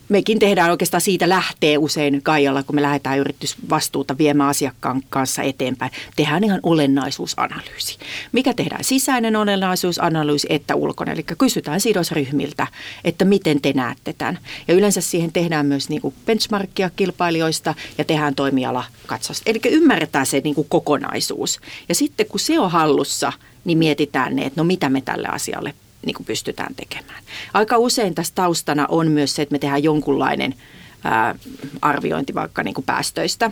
mekin 0.10 0.40
tehdään 0.40 0.72
oikeastaan 0.72 1.02
siitä 1.02 1.30
lähtee 1.30 1.78
usein 1.78 2.22
Kaijalla, 2.24 2.64
kun 2.64 2.76
me 2.76 2.82
lähdetään 2.82 3.20
yritysvastuuta 3.20 4.18
viemään 4.18 4.50
asiakkaan 4.50 5.02
kanssa 5.10 5.44
eteenpäin. 5.44 5.92
Tehdään 6.16 6.44
ihan 6.44 6.60
olennaisuusanalyysi. 6.64 7.98
Mikä 8.32 8.54
tehdään? 8.54 8.84
Sisäinen 8.84 9.36
olennaisuusanalyysi 9.36 10.48
että 10.50 10.76
ulkona. 10.76 11.12
Eli 11.12 11.24
kysytään 11.24 11.82
sidosryhmiltä, 11.82 12.68
että 13.04 13.26
miten 13.26 13.62
te 13.62 13.74
näette 13.74 14.14
tämän. 14.18 14.40
Ja 14.68 14.74
yleensä 14.74 15.02
siihen 15.02 15.32
tehdään 15.32 15.66
myös 15.66 15.90
niin 15.90 16.02
kuin 16.02 16.14
benchmarkia 16.26 16.90
kilpailijoista 16.96 17.76
ja 17.98 18.06
tehdään 18.06 18.36
toimiala 18.36 18.84
katsausta. 19.06 19.44
Eli 19.50 19.60
ymmärretään 19.66 20.26
se 20.26 20.42
niin 20.44 20.56
kuin 20.56 20.70
kokonaisuus. 20.70 21.60
Ja 21.90 21.96
sitten 21.96 22.26
kun 22.26 22.40
se 22.40 22.60
on 22.60 22.72
hallussa, 22.72 23.34
niin 23.66 23.78
mietitään 23.78 24.36
ne, 24.36 24.42
että 24.42 24.62
no 24.62 24.64
mitä 24.64 24.90
me 24.90 25.02
tälle 25.02 25.28
asialle 25.28 25.74
niin 26.06 26.13
kuin 26.13 26.25
pystytään 26.25 26.75
tekemään. 26.75 27.24
Aika 27.54 27.77
usein 27.77 28.16
tässä 28.16 28.36
taustana 28.36 28.86
on 28.89 29.12
myös 29.12 29.36
se, 29.36 29.42
että 29.42 29.54
me 29.54 29.60
tehdään 29.60 29.84
jonkunlainen 29.84 30.56
ää, 31.04 31.36
arviointi 31.82 32.34
vaikka 32.34 32.63
niin 32.63 32.74
kuin 32.74 32.86
päästöistä, 32.86 33.51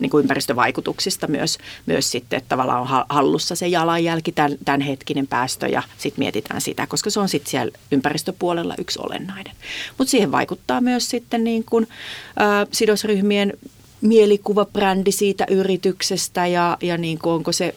niin 0.00 0.10
kuin 0.10 0.22
ympäristövaikutuksista 0.22 1.26
myös, 1.26 1.58
myös 1.86 2.10
sitten, 2.10 2.36
että 2.36 2.48
tavallaan 2.48 2.80
on 2.80 3.04
hallussa 3.08 3.54
se 3.54 3.68
jalanjälki, 3.68 4.32
tämän, 4.32 4.58
tämänhetkinen 4.64 5.26
päästö 5.26 5.68
ja 5.68 5.82
sitten 5.98 6.22
mietitään 6.22 6.60
sitä, 6.60 6.86
koska 6.86 7.10
se 7.10 7.20
on 7.20 7.28
sitten 7.28 7.50
siellä 7.50 7.78
ympäristöpuolella 7.92 8.74
yksi 8.78 8.98
olennainen. 9.02 9.54
Mutta 9.98 10.10
siihen 10.10 10.32
vaikuttaa 10.32 10.80
myös 10.80 11.10
sitten 11.10 11.44
niin 11.44 11.64
kuin, 11.64 11.88
ää, 12.36 12.66
sidosryhmien 12.72 13.52
mielikuva, 14.00 14.64
brändi 14.64 15.12
siitä 15.12 15.46
yrityksestä 15.50 16.46
ja, 16.46 16.78
ja 16.82 16.98
niin 16.98 17.18
kuin 17.18 17.32
onko 17.32 17.52
se 17.52 17.74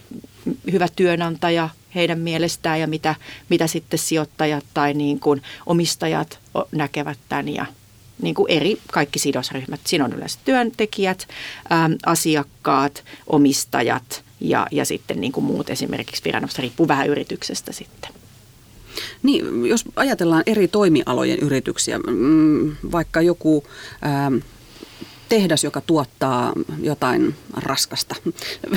hyvä 0.72 0.86
työnantaja 0.96 1.68
heidän 1.94 2.18
mielestään 2.18 2.80
ja 2.80 2.86
mitä, 2.86 3.14
mitä 3.48 3.66
sitten 3.66 3.98
sijoittajat 3.98 4.64
tai 4.74 4.94
niin 4.94 5.20
kuin 5.20 5.42
omistajat 5.66 6.38
näkevät 6.72 7.18
tämän 7.28 7.48
ja 7.48 7.66
niin 8.22 8.34
kuin 8.34 8.50
eri 8.50 8.78
kaikki 8.92 9.18
sidosryhmät. 9.18 9.80
Siinä 9.86 10.04
on 10.04 10.12
yleensä 10.12 10.38
työntekijät, 10.44 11.28
ää, 11.70 11.90
asiakkaat, 12.06 13.04
omistajat 13.26 14.24
ja, 14.40 14.66
ja 14.70 14.84
sitten 14.84 15.20
niin 15.20 15.32
kuin 15.32 15.44
muut 15.44 15.70
esimerkiksi 15.70 16.24
viranomaiset 16.24 16.58
riippuu 16.58 16.88
vähän 16.88 17.08
yrityksestä 17.08 17.72
sitten. 17.72 18.10
Niin, 19.22 19.66
jos 19.66 19.84
ajatellaan 19.96 20.42
eri 20.46 20.68
toimialojen 20.68 21.38
yrityksiä, 21.38 21.98
mm, 21.98 22.76
vaikka 22.92 23.20
joku... 23.20 23.64
Ää, 24.02 24.32
tehdas, 25.28 25.64
joka 25.64 25.80
tuottaa 25.80 26.52
jotain 26.82 27.34
raskasta. 27.56 28.14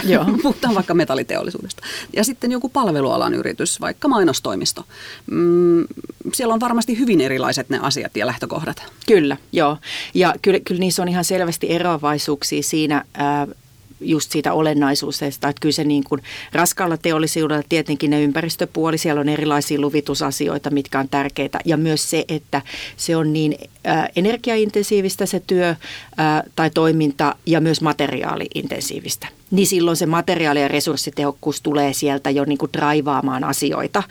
Joo. 0.03 0.25
Puhutaan 0.43 0.75
vaikka 0.75 0.93
metalliteollisuudesta. 0.93 1.81
Ja 2.15 2.23
sitten 2.23 2.51
joku 2.51 2.69
palvelualan 2.69 3.33
yritys, 3.33 3.81
vaikka 3.81 4.07
mainostoimisto. 4.07 4.85
Mm, 5.31 5.85
siellä 6.33 6.53
on 6.53 6.59
varmasti 6.59 6.99
hyvin 6.99 7.21
erilaiset 7.21 7.69
ne 7.69 7.79
asiat 7.81 8.17
ja 8.17 8.27
lähtökohdat. 8.27 8.83
Kyllä, 9.07 9.37
joo. 9.51 9.77
Ja 10.13 10.33
kyllä, 10.41 10.59
kyllä 10.59 10.79
niissä 10.79 11.01
on 11.01 11.07
ihan 11.07 11.25
selvästi 11.25 11.71
eroavaisuuksia 11.71 12.63
siinä, 12.63 13.05
ää, 13.13 13.47
just 14.01 14.31
siitä 14.31 14.53
olennaisuudesta, 14.53 15.25
että 15.25 15.53
kyllä 15.61 15.73
se 15.73 15.83
niin 15.83 16.03
kuin 16.03 16.21
raskaalla 16.53 16.97
teollisuudella 16.97 17.63
tietenkin 17.69 18.09
ne 18.09 18.23
ympäristöpuoli, 18.23 18.97
siellä 18.97 19.21
on 19.21 19.29
erilaisia 19.29 19.81
luvitusasioita, 19.81 20.69
mitkä 20.69 20.99
on 20.99 21.09
tärkeitä 21.09 21.59
ja 21.65 21.77
myös 21.77 22.09
se, 22.09 22.25
että 22.27 22.61
se 22.97 23.15
on 23.15 23.33
niin 23.33 23.55
äh, 23.87 24.09
energiaintensiivistä 24.15 25.25
se 25.25 25.41
työ 25.47 25.69
äh, 25.69 25.77
tai 26.55 26.69
toiminta 26.69 27.35
ja 27.45 27.61
myös 27.61 27.81
materiaaliintensiivistä. 27.81 29.27
Niin 29.51 29.67
silloin 29.67 29.97
se 29.97 30.05
materiaali- 30.05 30.61
ja 30.61 30.67
resurssitehokkuus 30.67 31.61
tulee 31.61 31.93
sieltä 31.93 32.29
jo 32.29 32.45
niin 32.45 32.57
kuin 32.57 32.73
draivaamaan 32.73 33.43
asioita. 33.43 34.03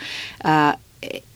Äh, 0.47 0.77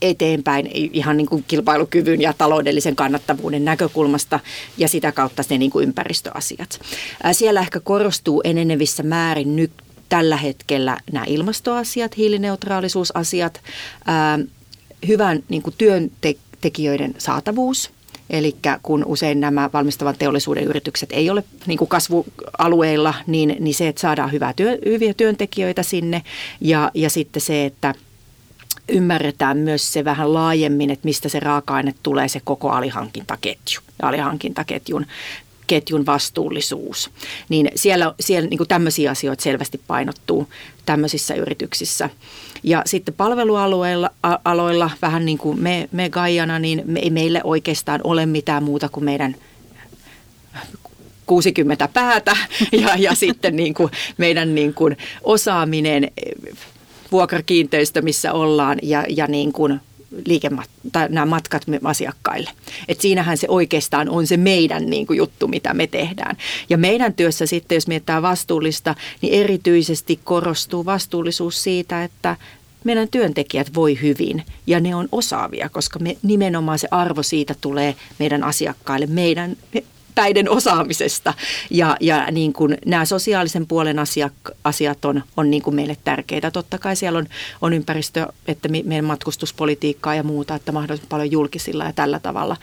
eteenpäin 0.02 0.66
ihan 0.72 1.16
niin 1.16 1.26
kuin 1.26 1.44
kilpailukyvyn 1.48 2.20
ja 2.20 2.32
taloudellisen 2.32 2.96
kannattavuuden 2.96 3.64
näkökulmasta 3.64 4.40
ja 4.78 4.88
sitä 4.88 5.12
kautta 5.12 5.42
ne 5.50 5.58
niin 5.58 5.70
kuin 5.70 5.82
ympäristöasiat. 5.82 6.80
Siellä 7.32 7.60
ehkä 7.60 7.80
korostuu 7.80 8.40
enenevissä 8.44 9.02
määrin 9.02 9.56
nyt 9.56 9.70
tällä 10.08 10.36
hetkellä 10.36 10.98
nämä 11.12 11.24
ilmastoasiat, 11.28 12.16
hiilineutraalisuusasiat, 12.16 13.60
hyvän 15.08 15.42
niin 15.48 15.62
kuin 15.62 15.74
työntekijöiden 15.78 17.14
saatavuus, 17.18 17.90
Eli 18.30 18.56
kun 18.82 19.04
usein 19.06 19.40
nämä 19.40 19.70
valmistavan 19.72 20.14
teollisuuden 20.18 20.64
yritykset 20.64 21.12
ei 21.12 21.30
ole 21.30 21.44
niin 21.66 21.78
kuin 21.78 21.88
kasvualueilla, 21.88 23.14
niin, 23.26 23.56
niin 23.60 23.74
se, 23.74 23.88
että 23.88 24.00
saadaan 24.00 24.32
hyvää 24.32 24.52
työ, 24.52 24.78
hyviä 24.84 25.14
työntekijöitä 25.14 25.82
sinne 25.82 26.22
ja, 26.60 26.90
ja 26.94 27.10
sitten 27.10 27.42
se, 27.42 27.64
että 27.64 27.94
ymmärretään 28.88 29.58
myös 29.58 29.92
se 29.92 30.04
vähän 30.04 30.34
laajemmin, 30.34 30.90
että 30.90 31.04
mistä 31.04 31.28
se 31.28 31.40
raaka-aine 31.40 31.94
tulee, 32.02 32.28
se 32.28 32.40
koko 32.44 32.70
alihankintaketju. 32.70 33.80
Alihankintaketjun 34.02 35.06
ketjun 35.66 36.06
vastuullisuus. 36.06 37.10
Niin 37.48 37.70
siellä, 37.74 38.14
siellä 38.20 38.48
niin 38.48 38.68
tämmöisiä 38.68 39.10
asioita 39.10 39.42
selvästi 39.42 39.80
painottuu 39.86 40.48
tämmöisissä 40.86 41.34
yrityksissä. 41.34 42.10
Ja 42.62 42.82
sitten 42.86 43.14
palvelualueilla 43.14 44.10
aloilla, 44.44 44.90
vähän 45.02 45.24
niin 45.24 45.38
kuin 45.38 45.60
me, 45.60 45.88
me 45.92 46.10
Gaiana, 46.10 46.58
niin 46.58 46.82
me, 46.86 47.00
ei 47.00 47.10
meille 47.10 47.40
oikeastaan 47.44 48.00
ole 48.04 48.26
mitään 48.26 48.62
muuta 48.62 48.88
kuin 48.88 49.04
meidän 49.04 49.36
60 51.26 51.88
päätä 51.88 52.36
ja, 52.72 52.96
ja 52.96 53.14
sitten 53.14 53.56
niin 53.56 53.74
kuin 53.74 53.90
meidän 54.16 54.54
niin 54.54 54.74
kuin 54.74 54.96
osaaminen, 55.22 56.10
vuokrakiinteistö, 57.14 58.02
missä 58.02 58.32
ollaan 58.32 58.78
ja, 58.82 59.04
ja 59.08 59.26
niin 59.26 59.52
kuin 59.52 59.80
liikemat- 60.28 60.90
tai 60.92 61.08
nämä 61.08 61.26
matkat 61.26 61.62
asiakkaille. 61.84 62.50
Et 62.88 63.00
siinähän 63.00 63.36
se 63.36 63.46
oikeastaan 63.50 64.08
on 64.08 64.26
se 64.26 64.36
meidän 64.36 64.90
niin 64.90 65.06
kuin, 65.06 65.16
juttu, 65.16 65.48
mitä 65.48 65.74
me 65.74 65.86
tehdään. 65.86 66.36
Ja 66.70 66.78
meidän 66.78 67.14
työssä 67.14 67.46
sitten, 67.46 67.76
jos 67.76 67.86
mietitään 67.86 68.22
vastuullista, 68.22 68.94
niin 69.22 69.32
erityisesti 69.32 70.20
korostuu 70.24 70.84
vastuullisuus 70.84 71.62
siitä, 71.62 72.04
että 72.04 72.36
meidän 72.84 73.08
työntekijät 73.08 73.74
voi 73.74 73.98
hyvin 74.02 74.42
ja 74.66 74.80
ne 74.80 74.94
on 74.94 75.08
osaavia, 75.12 75.68
koska 75.68 75.98
me 75.98 76.16
nimenomaan 76.22 76.78
se 76.78 76.88
arvo 76.90 77.22
siitä 77.22 77.54
tulee 77.60 77.94
meidän 78.18 78.44
asiakkaille, 78.44 79.06
meidän 79.06 79.56
päiden 80.14 80.50
osaamisesta. 80.50 81.34
Ja, 81.70 81.96
ja 82.00 82.30
niin 82.30 82.52
kuin 82.52 82.78
nämä 82.86 83.04
sosiaalisen 83.04 83.66
puolen 83.66 83.98
asiat, 83.98 84.32
asiat 84.64 85.04
on, 85.04 85.22
on 85.36 85.50
niin 85.50 85.62
kuin 85.62 85.76
meille 85.76 85.96
tärkeitä. 86.04 86.50
Totta 86.50 86.78
kai 86.78 86.96
siellä 86.96 87.18
on, 87.18 87.26
on 87.60 87.72
ympäristö, 87.72 88.26
että 88.46 88.68
meidän 88.68 89.04
matkustuspolitiikkaa 89.04 90.14
ja 90.14 90.22
muuta, 90.22 90.54
että 90.54 90.72
mahdollisimman 90.72 91.08
paljon 91.08 91.30
julkisilla 91.30 91.84
ja 91.84 91.92
tällä 91.92 92.18
tavalla. 92.18 92.56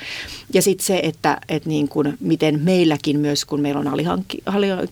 Ja 0.53 0.62
sitten 0.62 0.86
se, 0.86 1.00
että, 1.03 1.38
että 1.50 1.70
niin 1.70 1.88
kuin, 1.88 2.17
miten 2.20 2.60
meilläkin 2.63 3.20
myös, 3.20 3.46
kun 3.46 3.62
meillä 3.62 3.79
on 3.79 3.88
alihankki, 3.88 4.43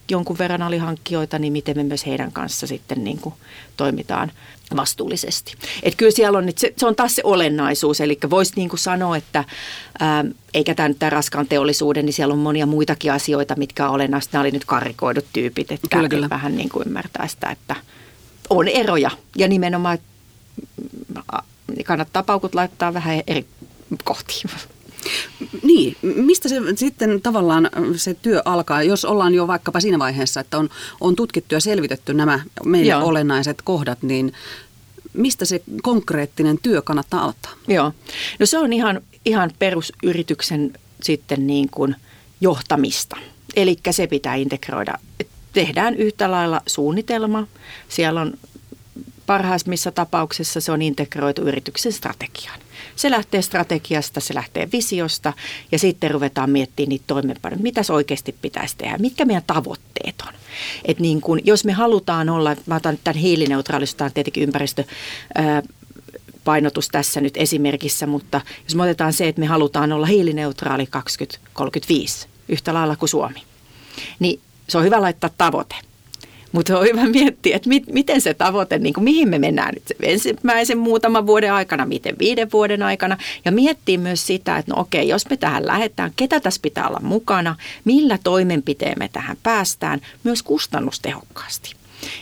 jonkun 0.10 0.38
verran 0.38 0.62
alihankkijoita, 0.62 1.40
niin 1.40 1.54
miten 1.54 1.78
me 1.78 1.84
myös 1.84 2.06
heidän 2.06 2.32
kanssa 2.32 2.68
sitten 2.68 3.04
niin 3.04 3.18
kuin 3.18 3.36
toimitaan 3.78 4.32
vastuullisesti. 4.76 5.54
Et 5.84 5.96
kyllä 5.96 6.12
siellä 6.12 6.38
on, 6.38 6.50
se, 6.58 6.74
se 6.78 6.86
on 6.86 6.96
taas 6.96 7.16
se 7.16 7.22
olennaisuus, 7.26 8.02
eli 8.02 8.18
voisi 8.30 8.54
niin 8.56 8.70
kuin 8.70 8.80
sanoa, 8.80 9.18
että 9.18 9.44
ää, 10.00 10.26
eikä 10.54 10.76
tämä 10.76 10.90
nyt 10.90 10.98
raskaan 11.10 11.48
teollisuuden, 11.48 12.06
niin 12.06 12.14
siellä 12.14 12.34
on 12.34 12.40
monia 12.40 12.66
muitakin 12.66 13.12
asioita, 13.12 13.56
mitkä 13.56 13.88
on 13.88 13.96
olennaista. 13.96 14.30
Nämä 14.34 14.42
oli 14.42 14.52
nyt 14.52 14.66
karikoidut 14.66 15.26
tyypit, 15.34 15.72
että 15.72 15.88
kyllä, 15.92 16.10
kyllä. 16.10 16.30
vähän 16.30 16.58
niin 16.58 16.70
kuin 16.70 16.88
ymmärtää 16.88 17.28
sitä, 17.28 17.50
että 17.50 17.76
on 18.50 18.68
eroja 18.68 19.12
ja 19.38 19.48
nimenomaan 19.48 19.98
kannattaa 21.86 22.24
paukut 22.24 22.56
laittaa 22.56 22.94
vähän 22.94 23.22
eri 23.28 23.46
kohtiin. 24.04 24.50
Niin, 25.64 25.98
mistä 26.02 26.50
se 26.50 26.56
sitten 26.76 27.22
tavallaan 27.22 27.70
se 27.96 28.14
työ 28.14 28.42
alkaa, 28.46 28.84
jos 28.84 29.06
ollaan 29.06 29.34
jo 29.34 29.48
vaikkapa 29.48 29.80
siinä 29.80 30.00
vaiheessa, 30.00 30.40
että 30.40 30.58
on, 30.58 30.70
on 31.02 31.16
tutkittu 31.16 31.56
ja 31.56 31.60
selvitetty 31.60 32.14
nämä 32.14 32.40
meidän 32.66 32.88
Joo. 32.88 33.06
olennaiset 33.08 33.62
kohdat, 33.62 34.04
niin 34.04 34.34
mistä 35.14 35.46
se 35.46 35.62
konkreettinen 35.82 36.60
työ 36.62 36.82
kannattaa 36.82 37.22
aloittaa? 37.22 37.52
Joo, 37.68 37.92
no 38.40 38.46
se 38.46 38.58
on 38.58 38.74
ihan, 38.74 39.02
ihan 39.26 39.52
perusyrityksen 39.60 40.74
sitten 41.02 41.48
niin 41.48 41.70
kuin 41.70 41.96
johtamista. 42.42 43.18
Eli 43.56 43.78
se 43.92 44.08
pitää 44.08 44.36
integroida. 44.36 44.94
Tehdään 45.54 45.96
yhtä 45.96 46.32
lailla 46.32 46.62
suunnitelma. 46.68 47.48
Siellä 47.90 48.22
on 48.22 48.34
parhaimmissa 49.26 49.92
tapauksessa 49.92 50.62
se 50.62 50.72
on 50.72 50.82
integroitu 50.82 51.42
yrityksen 51.42 51.94
strategiaan. 51.94 52.60
Se 53.00 53.12
lähtee 53.12 53.42
strategiasta, 53.42 54.20
se 54.20 54.36
lähtee 54.36 54.70
visiosta 54.74 55.34
ja 55.72 55.80
sitten 55.80 56.12
ruvetaan 56.12 56.50
miettimään 56.50 56.90
niitä 56.90 57.04
toimenpanoja. 57.08 57.62
Mitä 57.62 57.82
oikeasti 57.90 58.36
pitäisi 58.42 58.78
tehdä, 58.78 58.98
mitkä 58.98 59.26
meidän 59.26 59.44
tavoitteet 59.48 60.16
on. 60.28 60.34
Et 60.86 61.00
niin 61.00 61.22
kun, 61.22 61.40
jos 61.44 61.66
me 61.66 61.72
halutaan 61.72 62.30
olla, 62.30 62.56
mä 62.66 62.76
otan 62.76 62.98
tämän 63.04 63.18
hiilineutraalisuus, 63.18 64.14
tietenkin 64.14 64.44
ympäristö, 64.44 64.84
ää, 65.36 65.64
painotus 66.44 66.88
tässä 66.88 67.22
nyt 67.22 67.38
esimerkissä, 67.38 68.08
mutta 68.08 68.42
jos 68.64 68.76
me 68.76 68.84
otetaan 68.84 69.14
se, 69.14 69.28
että 69.28 69.40
me 69.40 69.46
halutaan 69.46 69.92
olla 69.92 70.06
hiilineutraali 70.06 70.86
2035 70.86 72.28
yhtä 72.50 72.74
lailla 72.74 72.96
kuin 72.96 73.10
Suomi, 73.10 73.44
niin 74.20 74.40
se 74.68 74.78
on 74.78 74.84
hyvä 74.84 75.02
laittaa 75.02 75.30
tavoite. 75.38 75.76
Mutta 76.52 76.80
on 76.80 76.86
hyvä 76.86 77.08
miettiä, 77.08 77.56
että 77.56 77.70
mit, 77.70 77.84
miten 77.88 78.22
se 78.22 78.34
tavoite, 78.34 78.80
niin 78.80 78.94
kuin 78.94 79.04
mihin 79.04 79.30
me 79.30 79.40
mennään 79.40 79.74
nyt 79.74 79.84
ensimmäisen 80.04 80.78
muutaman 80.78 81.28
vuoden 81.28 81.54
aikana, 81.54 81.86
miten 81.86 82.16
viiden 82.20 82.52
vuoden 82.54 82.84
aikana. 82.84 83.18
Ja 83.46 83.52
miettiä 83.52 83.98
myös 83.98 84.28
sitä, 84.28 84.58
että 84.58 84.74
no 84.74 84.82
okei, 84.82 85.08
jos 85.08 85.30
me 85.30 85.38
tähän 85.38 85.68
lähdetään, 85.68 86.12
ketä 86.16 86.40
tässä 86.40 86.60
pitää 86.62 86.88
olla 86.88 87.00
mukana, 87.04 87.56
millä 87.86 88.20
toimenpiteen 88.24 88.96
me 89.00 89.10
tähän 89.14 89.38
päästään, 89.44 90.02
myös 90.24 90.44
kustannustehokkaasti. 90.44 91.74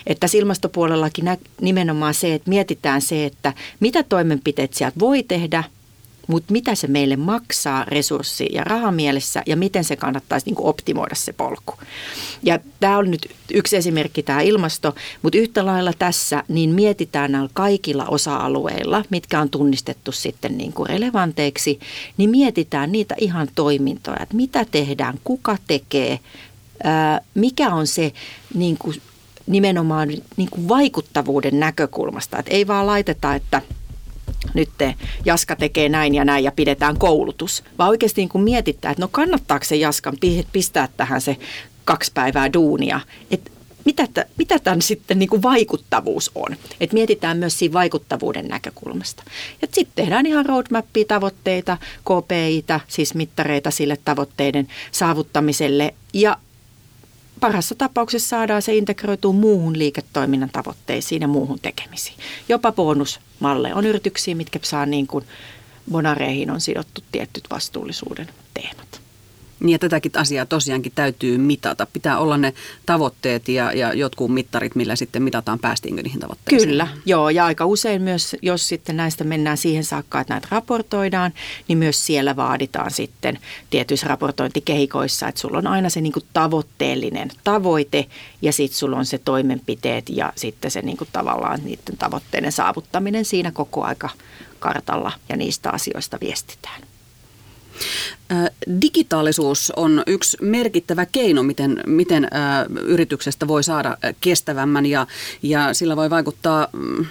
Että 0.08 0.28
ilmastopuolellakin 0.34 1.38
nimenomaan 1.62 2.14
se, 2.14 2.34
että 2.34 2.50
mietitään 2.50 3.02
se, 3.02 3.26
että 3.26 3.54
mitä 3.80 4.04
toimenpiteet 4.04 4.74
sieltä 4.74 5.00
voi 5.00 5.24
tehdä– 5.24 5.64
mutta 6.28 6.52
mitä 6.54 6.76
se 6.76 6.88
meille 6.88 7.16
maksaa 7.16 7.86
resurssi- 7.88 8.50
ja 8.52 8.64
rahamielessä 8.64 9.44
ja 9.46 9.56
miten 9.56 9.84
se 9.84 9.96
kannattaisi 9.96 10.46
niin 10.46 10.56
kuin 10.56 10.68
optimoida 10.68 11.16
se 11.16 11.34
polku. 11.34 11.74
Ja 12.44 12.60
tämä 12.80 12.98
on 12.98 13.12
nyt 13.12 13.30
yksi 13.54 13.78
esimerkki 13.78 14.24
tämä 14.24 14.42
ilmasto, 14.42 14.96
mutta 15.22 15.38
yhtä 15.38 15.66
lailla 15.66 15.94
tässä 16.00 16.44
niin 16.48 16.70
mietitään 16.70 17.32
näillä 17.32 17.50
kaikilla 17.54 18.06
osa-alueilla, 18.06 19.06
mitkä 19.10 19.42
on 19.42 19.50
tunnistettu 19.50 20.12
sitten 20.12 20.58
niin 20.58 20.74
kuin 20.74 20.90
relevanteiksi, 20.90 21.80
niin 22.18 22.30
mietitään 22.30 22.92
niitä 22.92 23.16
ihan 23.18 23.48
toimintoja, 23.56 24.18
että 24.22 24.36
mitä 24.36 24.66
tehdään, 24.72 25.20
kuka 25.24 25.58
tekee, 25.68 26.20
mikä 27.34 27.74
on 27.74 27.88
se 27.88 28.14
niin 28.54 28.78
kuin 28.78 29.02
nimenomaan 29.48 30.08
niin 30.38 30.50
kuin 30.50 30.68
vaikuttavuuden 30.68 31.60
näkökulmasta. 31.60 32.40
Että 32.40 32.52
ei 32.52 32.68
vaan 32.68 32.88
laiteta, 32.88 33.36
että– 33.36 33.62
nyt 34.54 34.70
te, 34.78 34.96
Jaska 35.26 35.56
tekee 35.56 35.90
näin 35.90 36.16
ja 36.16 36.26
näin 36.26 36.44
ja 36.44 36.52
pidetään 36.52 36.98
koulutus. 36.98 37.64
Vaan 37.78 37.90
oikeasti 37.90 38.22
niin 38.22 38.30
kun 38.30 38.44
mietitään, 38.44 38.92
että 38.92 39.02
no 39.02 39.08
kannattaako 39.12 39.66
se 39.66 39.76
Jaskan 39.76 40.18
pistää 40.52 40.90
tähän 40.98 41.22
se 41.22 41.38
kaksi 41.86 42.12
päivää 42.14 42.54
duunia. 42.54 43.00
Että 43.32 43.52
mitä, 43.88 44.08
t- 44.14 44.28
mitä 44.38 44.60
tämän 44.60 44.82
sitten 44.82 45.20
niin 45.20 45.30
kuin 45.30 45.42
vaikuttavuus 45.42 46.32
on. 46.36 46.56
Et 46.80 46.94
mietitään 46.94 47.38
myös 47.38 47.60
siinä 47.60 47.74
vaikuttavuuden 47.74 48.48
näkökulmasta. 48.48 49.24
Ja 49.62 49.68
sitten 49.72 49.96
tehdään 49.96 50.26
ihan 50.26 50.46
roadmappia, 50.46 51.06
tavoitteita, 51.08 51.78
KPItä, 52.02 52.80
siis 52.88 53.14
mittareita 53.14 53.72
sille 53.72 53.98
tavoitteiden 54.06 54.68
saavuttamiselle. 54.92 55.94
Ja 56.14 56.38
parhaassa 57.40 57.76
tapauksessa 57.76 58.30
saadaan 58.30 58.62
se 58.62 58.76
integroitua 58.76 59.34
muuhun 59.34 59.80
liiketoiminnan 59.80 60.50
tavoitteisiin 60.50 61.22
ja 61.22 61.28
muuhun 61.28 61.60
tekemisiin. 61.60 62.18
Jopa 62.50 62.72
bonusmalle 63.40 63.74
on 63.74 63.86
yrityksiä, 63.86 64.36
mitkä 64.36 64.60
saa 64.64 64.86
niin 64.86 65.08
kuin 65.08 65.26
bonareihin 65.92 66.52
on 66.52 66.62
sidottu 66.62 67.02
tietyt 67.12 67.44
vastuullisuuden 67.50 68.30
teemat. 68.54 68.97
Niin 69.60 69.70
ja 69.72 69.80
tätäkin 69.80 70.12
asiaa 70.16 70.46
tosiaankin 70.46 70.92
täytyy 70.96 71.38
mitata. 71.38 71.88
Pitää 71.94 72.18
olla 72.18 72.38
ne 72.38 72.54
tavoitteet 72.86 73.48
ja, 73.48 73.74
ja 73.74 73.94
jotkut 73.94 74.34
mittarit, 74.34 74.76
millä 74.76 74.96
sitten 74.96 75.24
mitataan, 75.24 75.60
päästiinkö 75.60 76.04
niihin 76.04 76.20
tavoitteisiin. 76.20 76.70
Kyllä, 76.70 76.88
joo. 77.06 77.30
Ja 77.30 77.46
aika 77.46 77.66
usein 77.66 78.02
myös, 78.02 78.36
jos 78.42 78.68
sitten 78.68 78.98
näistä 78.98 79.24
mennään 79.24 79.58
siihen 79.58 79.84
saakka, 79.84 80.20
että 80.20 80.34
näitä 80.34 80.48
raportoidaan, 80.52 81.34
niin 81.68 81.78
myös 81.78 82.06
siellä 82.06 82.36
vaaditaan 82.36 82.92
sitten 82.92 83.40
tietyissä 83.70 84.08
raportointikehikoissa, 84.08 85.28
että 85.28 85.42
sulla 85.42 85.58
on 85.58 85.68
aina 85.68 85.90
se 85.90 86.02
niin 86.02 86.14
tavoitteellinen 86.34 87.30
tavoite 87.44 88.06
ja 88.42 88.54
sitten 88.54 88.78
sulla 88.78 88.98
on 88.98 89.06
se 89.06 89.18
toimenpiteet 89.18 90.10
ja 90.10 90.34
sitten 90.36 90.72
se 90.72 90.82
niin 90.82 90.98
tavallaan 91.14 91.60
niiden 91.64 91.98
tavoitteiden 91.98 92.52
saavuttaminen 92.52 93.26
siinä 93.26 93.52
koko 93.52 93.84
aika 93.84 94.10
kartalla 94.60 95.12
ja 95.30 95.38
niistä 95.38 95.72
asioista 95.72 96.18
viestitään. 96.22 96.82
Digitaalisuus 98.82 99.74
on 99.76 100.04
yksi 100.08 100.38
merkittävä 100.42 101.06
keino, 101.06 101.44
miten, 101.44 101.84
miten 101.86 102.28
yrityksestä 102.82 103.48
voi 103.48 103.64
saada 103.64 103.98
kestävämmän 104.22 104.86
ja, 104.86 105.08
ja 105.44 105.74
sillä 105.74 105.96
voi 105.96 106.10
vaikuttaa 106.10 106.68
mm, 106.74 107.06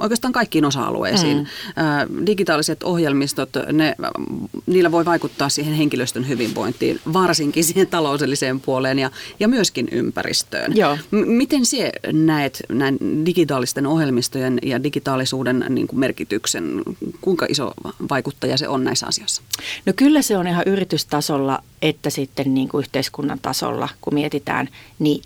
oikeastaan 0.00 0.32
kaikkiin 0.32 0.64
osa-alueisiin. 0.64 1.36
Mm. 1.36 2.26
digitaaliset 2.26 2.82
ohjelmistot, 2.82 3.48
ne, 3.72 3.94
niillä 4.66 4.92
voi 4.92 5.04
vaikuttaa 5.04 5.48
siihen 5.48 5.74
henkilöstön 5.74 6.28
hyvinvointiin, 6.28 7.00
varsinkin 7.12 7.64
siihen 7.64 7.86
taloudelliseen 7.86 8.60
puoleen 8.60 8.98
ja, 8.98 9.10
ja 9.40 9.48
myöskin 9.48 9.88
ympäristöön. 9.92 10.76
Joo. 10.76 10.98
M- 11.10 11.16
miten 11.16 11.66
se 11.66 11.92
näet 12.12 12.62
näin 12.68 12.98
digitaalisten 13.26 13.86
ohjelmistojen 13.86 14.58
ja 14.62 14.82
digitaalisuuden 14.82 15.64
niin 15.68 15.86
kuin 15.86 16.00
merkityksen? 16.00 16.82
Kuinka 17.20 17.46
iso 17.48 17.74
vaikuttaja 18.10 18.58
se 18.58 18.68
on 18.68 18.84
näissä 18.84 19.06
asioissa? 19.06 19.42
No 19.86 19.92
kyllä 19.96 20.22
se 20.22 20.36
on 20.36 20.46
ihan 20.46 20.64
yritystasolla 20.66 21.62
että 21.82 22.10
sitten 22.10 22.54
niin 22.54 22.68
kuin 22.68 22.82
yhteiskunnan 22.82 23.38
tasolla, 23.42 23.88
kun 24.00 24.14
mietitään, 24.14 24.68
niin 24.98 25.22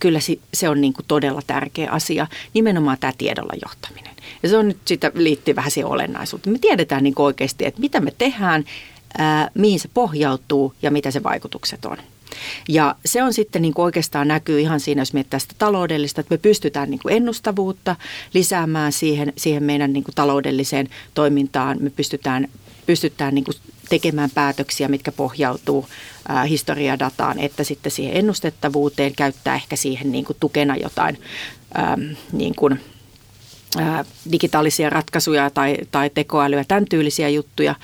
kyllä 0.00 0.18
se 0.54 0.68
on 0.68 0.80
niin 0.80 0.92
kuin 0.92 1.06
todella 1.08 1.42
tärkeä 1.46 1.90
asia, 1.90 2.26
nimenomaan 2.54 2.96
tämä 3.00 3.12
tiedolla 3.18 3.52
johtaminen. 3.62 4.16
Ja 4.42 4.48
se 4.48 4.56
on 4.56 4.68
nyt 4.68 4.78
sitä 4.84 5.12
liittyy 5.14 5.56
vähän 5.56 5.70
siihen 5.70 5.90
olennaisuuteen. 5.90 6.52
Me 6.52 6.58
tiedetään 6.58 7.02
niin 7.02 7.14
oikeasti, 7.16 7.66
että 7.66 7.80
mitä 7.80 8.00
me 8.00 8.12
tehdään, 8.18 8.64
ää, 9.18 9.50
mihin 9.54 9.80
se 9.80 9.88
pohjautuu 9.94 10.74
ja 10.82 10.90
mitä 10.90 11.10
se 11.10 11.22
vaikutukset 11.22 11.84
on. 11.84 11.96
Ja 12.68 12.94
se 13.04 13.22
on 13.22 13.32
sitten 13.34 13.62
niin 13.62 13.74
kuin 13.74 13.84
oikeastaan 13.84 14.28
näkyy 14.28 14.60
ihan 14.60 14.80
siinä, 14.80 15.02
jos 15.02 15.12
mietitään 15.12 15.40
sitä 15.40 15.54
taloudellista, 15.58 16.20
että 16.20 16.34
me 16.34 16.38
pystytään 16.38 16.90
niin 16.90 17.00
kuin 17.02 17.14
ennustavuutta 17.14 17.96
lisäämään 18.34 18.92
siihen, 18.92 19.32
siihen 19.36 19.62
meidän 19.62 19.92
niin 19.92 20.04
kuin 20.04 20.14
taloudelliseen 20.14 20.88
toimintaan. 21.14 21.76
Me 21.80 21.90
pystytään, 21.90 22.48
pystytään 22.86 23.34
niin 23.34 23.44
kuin 23.44 23.56
tekemään 23.88 24.30
päätöksiä, 24.34 24.88
mitkä 24.88 25.12
pohjautuu 25.12 25.88
historiadataan, 26.48 27.38
että 27.38 27.64
sitten 27.64 27.92
siihen 27.92 28.16
ennustettavuuteen 28.16 29.14
käyttää 29.16 29.54
ehkä 29.54 29.76
siihen 29.76 30.12
niin 30.12 30.24
kuin 30.24 30.36
tukena 30.40 30.76
jotain 30.76 31.18
niin 32.32 32.54
kuin, 32.54 32.80
digitaalisia 34.32 34.90
ratkaisuja 34.90 35.50
tai, 35.50 35.76
tai 35.90 36.10
tekoälyä, 36.10 36.64
tämän 36.64 36.84
tyylisiä 36.90 37.28
juttuja. 37.28 37.74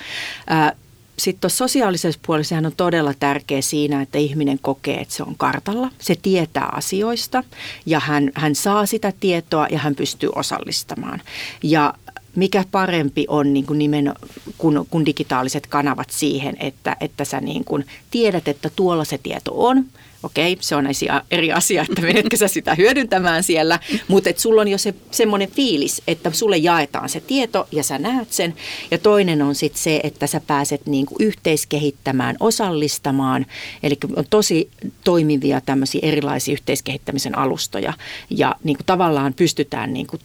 Sitten 1.19 1.40
tuossa 1.40 1.59
sosiaalisessa 1.59 2.21
puolessa 2.27 2.57
on 2.57 2.73
todella 2.77 3.14
tärkeä 3.21 3.62
siinä, 3.62 4.03
että 4.03 4.19
ihminen 4.19 4.59
kokee, 4.59 5.01
että 5.01 5.14
se 5.14 5.23
on 5.23 5.35
kartalla. 5.37 5.90
Se 5.99 6.14
tietää 6.23 6.69
asioista 6.73 7.45
ja 7.87 8.01
hän, 8.01 8.31
hän 8.35 8.55
saa 8.55 8.87
sitä 8.87 9.12
tietoa 9.21 9.67
ja 9.71 9.79
hän 9.79 9.95
pystyy 9.95 10.31
osallistamaan. 10.35 11.23
Ja 11.62 11.95
mikä 12.37 12.64
parempi 12.70 13.25
on 13.29 13.53
niin 13.53 13.66
kuin 13.66 13.79
nimen, 13.79 14.14
kun, 14.59 14.87
kun 14.90 15.07
digitaaliset 15.07 15.66
kanavat 15.66 16.11
siihen, 16.11 16.57
että, 16.61 16.97
että 17.01 17.25
sä 17.25 17.40
niin 17.40 17.64
kuin 17.64 17.87
tiedät, 18.11 18.49
että 18.49 18.70
tuolla 18.77 19.05
se 19.05 19.18
tieto 19.18 19.53
on. 19.55 19.85
Okei, 20.23 20.57
se 20.61 20.77
on 20.77 20.87
eri 21.31 21.53
asia, 21.53 21.85
että 21.88 22.03
menetkö 22.03 22.37
sä 22.37 22.49
sitä 22.49 22.75
hyödyntämään 22.75 23.42
siellä, 23.42 23.81
mutta 24.09 24.31
että 24.31 24.42
sulla 24.42 24.61
on 24.61 24.68
jo 24.68 24.79
se 24.79 24.94
semmoinen 25.11 25.51
fiilis, 25.51 26.03
että 26.07 26.31
sulle 26.31 26.57
jaetaan 26.57 27.09
se 27.09 27.20
tieto 27.20 27.68
ja 27.73 27.83
sä 27.83 27.99
näet 27.99 28.33
sen. 28.33 28.55
Ja 28.90 28.99
toinen 28.99 29.42
on 29.42 29.55
sitten 29.55 29.83
se, 29.83 30.01
että 30.03 30.27
sä 30.27 30.40
pääset 30.47 30.87
niin 30.87 31.07
kuin 31.07 31.16
yhteiskehittämään, 31.20 32.37
osallistamaan. 32.40 33.47
Eli 33.83 33.99
on 34.16 34.25
tosi 34.31 34.70
toimivia 35.05 35.61
tämmöisiä 35.61 36.01
erilaisia 36.03 36.53
yhteiskehittämisen 36.53 37.38
alustoja 37.38 37.92
ja 38.31 38.55
niin 38.64 38.77
kuin 38.77 38.87
tavallaan 38.87 39.35
pystytään 39.35 39.92
niin 39.92 40.07
kuin 40.07 40.20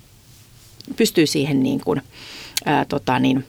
pystyy 0.95 1.27
siihen 1.27 1.63
niin 1.63 1.79
kuin, 1.79 2.01
ää, 2.65 2.85
tota 2.85 3.19
niin, 3.19 3.45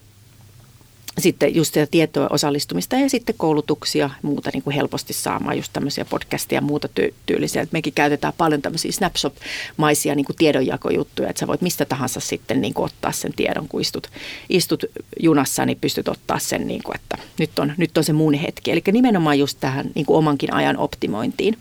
sitten 1.18 1.54
just 1.54 1.74
sitä 1.74 1.86
tietoa 1.90 2.26
osallistumista 2.30 2.96
ja 2.96 3.10
sitten 3.10 3.34
koulutuksia 3.38 4.04
ja 4.04 4.10
muuta 4.22 4.50
niin 4.52 4.62
kuin 4.62 4.74
helposti 4.74 5.12
saamaan 5.12 5.56
just 5.56 5.72
tämmöisiä 5.72 6.04
podcasteja 6.04 6.56
ja 6.56 6.62
muuta 6.62 6.88
ty- 7.00 7.14
tyylisiä. 7.26 7.62
Et 7.62 7.72
mekin 7.72 7.92
käytetään 7.92 8.32
paljon 8.38 8.62
tämmöisiä 8.62 8.92
snapshot-maisia 8.92 10.14
niin 10.14 10.24
kuin 10.24 10.36
tiedonjakojuttuja, 10.36 11.28
että 11.28 11.40
sä 11.40 11.46
voit 11.46 11.60
mistä 11.60 11.84
tahansa 11.84 12.20
sitten 12.20 12.60
niin 12.60 12.74
kuin 12.74 12.86
ottaa 12.86 13.12
sen 13.12 13.32
tiedon, 13.32 13.68
kun 13.68 13.80
istut, 13.80 14.10
istut 14.48 14.84
junassa, 15.20 15.66
niin 15.66 15.78
pystyt 15.80 16.08
ottaa 16.08 16.38
sen, 16.38 16.68
niin 16.68 16.82
kuin, 16.82 16.96
että 16.96 17.18
nyt 17.38 17.58
on, 17.58 17.72
nyt 17.76 17.98
on 17.98 18.04
se 18.04 18.12
mun 18.12 18.34
hetki. 18.34 18.70
Eli 18.70 18.82
nimenomaan 18.92 19.38
just 19.38 19.58
tähän 19.60 19.90
niin 19.94 20.06
kuin 20.06 20.16
omankin 20.18 20.54
ajan 20.54 20.76
optimointiin. 20.76 21.56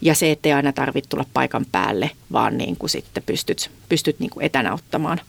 Ja 0.00 0.14
se, 0.14 0.30
ettei 0.30 0.52
aina 0.52 0.72
tarvitse 0.72 1.10
tulla 1.10 1.24
paikan 1.32 1.66
päälle, 1.72 2.10
vaan 2.32 2.58
niin 2.58 2.76
kuin 2.76 2.90
sitten 2.90 3.22
pystyt, 3.26 3.70
pystyt 3.88 4.20
niin 4.20 4.30
kuin 4.30 4.44
etänä 4.46 4.74
ottamaan. 4.74 5.20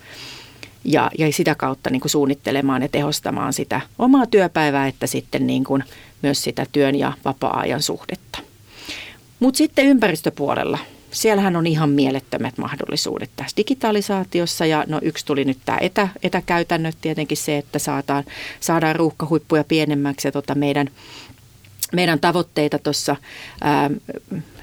Ja, 0.84 1.12
ja 1.18 1.34
sitä 1.34 1.56
kautta 1.56 1.90
niin 1.90 2.02
kuin 2.02 2.12
suunnittelemaan 2.12 2.82
ja 2.82 2.90
tehostamaan 2.90 3.54
sitä 3.54 3.82
omaa 4.00 4.26
työpäivää, 4.26 4.88
että 4.88 5.08
sitten 5.08 5.48
niin 5.48 5.64
kuin 5.64 5.84
myös 6.22 6.44
sitä 6.44 6.66
työn 6.72 6.96
ja 6.96 7.14
vapaa-ajan 7.26 7.82
suhdetta. 7.82 8.40
Mutta 9.40 9.58
sitten 9.58 9.86
ympäristöpuolella, 9.86 10.78
siellähän 11.12 11.56
on 11.56 11.68
ihan 11.68 11.90
mielettömät 11.90 12.58
mahdollisuudet 12.58 13.30
tässä 13.36 13.58
digitalisaatiossa. 13.58 14.66
Ja 14.66 14.86
no 14.88 15.00
yksi 15.02 15.26
tuli 15.26 15.46
nyt 15.46 15.58
tämä 15.66 15.78
etä, 15.78 16.08
etäkäytännöt. 16.24 16.98
Tietenkin 17.02 17.38
se, 17.38 17.58
että 17.58 17.80
saadaan, 17.80 18.24
saadaan 18.60 18.96
ruuhkahuippuja 18.96 19.64
pienemmäksi. 19.64 20.28
Ja 20.28 20.32
tota 20.32 20.56
meidän, 20.56 20.90
meidän 21.92 22.20
tavoitteita 22.20 22.80
tuossa 22.80 23.16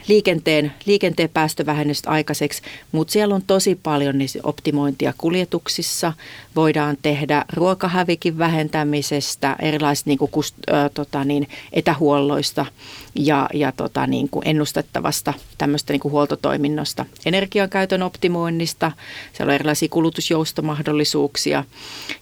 liikenteen, 0.08 0.72
liikenteen 0.86 1.28
päästövähennystä 1.28 2.10
aikaiseksi, 2.10 2.62
mutta 2.92 3.12
siellä 3.12 3.34
on 3.34 3.42
tosi 3.46 3.80
paljon 3.82 4.18
niin 4.18 4.28
optimointia 4.42 5.14
kuljetuksissa. 5.18 6.12
Voidaan 6.56 6.96
tehdä 7.02 7.44
ruokahävikin 7.52 8.38
vähentämisestä, 8.38 9.56
erilaisista 9.58 10.10
niin 10.10 10.18
kuin, 10.18 10.30
tota, 10.94 11.24
niin, 11.24 11.48
etähuolloista 11.72 12.66
ja, 13.14 13.48
ja 13.54 13.72
tota, 13.72 14.06
niin 14.06 14.28
kuin 14.28 14.48
ennustettavasta 14.48 15.34
tämmöistä 15.58 15.92
niin 15.92 16.00
kuin 16.00 16.12
huoltotoiminnosta, 16.12 17.06
energiankäytön 17.26 18.02
optimoinnista, 18.02 18.92
siellä 19.32 19.50
on 19.50 19.54
erilaisia 19.54 19.88
kulutusjoustomahdollisuuksia 19.88 21.64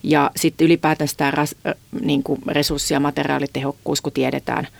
ja 0.02 0.30
sitten 0.36 0.64
ylipäätään 0.64 1.08
sitä 1.08 1.30
ras, 1.30 1.54
niin 2.00 2.22
kuin 2.22 2.40
resurssi- 2.46 2.94
ja 2.94 3.00
materiaalitehokkuus, 3.00 4.00
kun 4.00 4.12
tiedetään– 4.12 4.68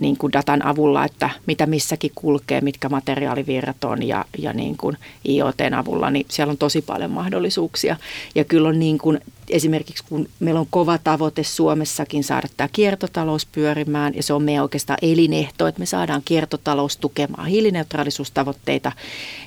niin 0.00 0.16
kuin 0.16 0.32
datan 0.32 0.66
avulla, 0.66 1.04
että 1.04 1.30
mitä 1.46 1.66
missäkin 1.66 2.10
kulkee, 2.14 2.60
mitkä 2.60 2.88
materiaalivirrat 2.88 3.84
on 3.84 4.02
ja, 4.02 4.24
ja 4.38 4.52
niin 4.52 4.76
kuin 4.76 4.96
IoTn 5.28 5.74
avulla, 5.74 6.10
niin 6.10 6.26
siellä 6.28 6.50
on 6.50 6.58
tosi 6.58 6.82
paljon 6.82 7.10
mahdollisuuksia. 7.10 7.96
Ja 8.34 8.44
kyllä 8.44 8.68
on 8.68 8.78
niin 8.78 8.98
kuin, 8.98 9.20
esimerkiksi 9.50 10.04
kun 10.08 10.28
meillä 10.40 10.60
on 10.60 10.66
kova 10.70 10.98
tavoite 10.98 11.44
Suomessakin 11.44 12.24
saada 12.24 12.48
tämä 12.56 12.68
kiertotalous 12.72 13.46
pyörimään 13.46 14.14
ja 14.16 14.22
se 14.22 14.32
on 14.32 14.42
meidän 14.42 14.62
oikeastaan 14.62 14.98
elinehto, 15.02 15.66
että 15.66 15.78
me 15.78 15.86
saadaan 15.86 16.22
kiertotalous 16.24 16.96
tukemaan 16.96 17.48
hiilineutraalisuustavoitteita, 17.48 18.92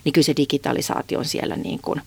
niin 0.03 0.13
kyllä 0.13 0.25
se 0.25 0.33
digitalisaatio 0.37 1.19
on 1.19 1.25
siellä 1.25 1.55
niin 1.55 1.79
kuin 1.81 2.01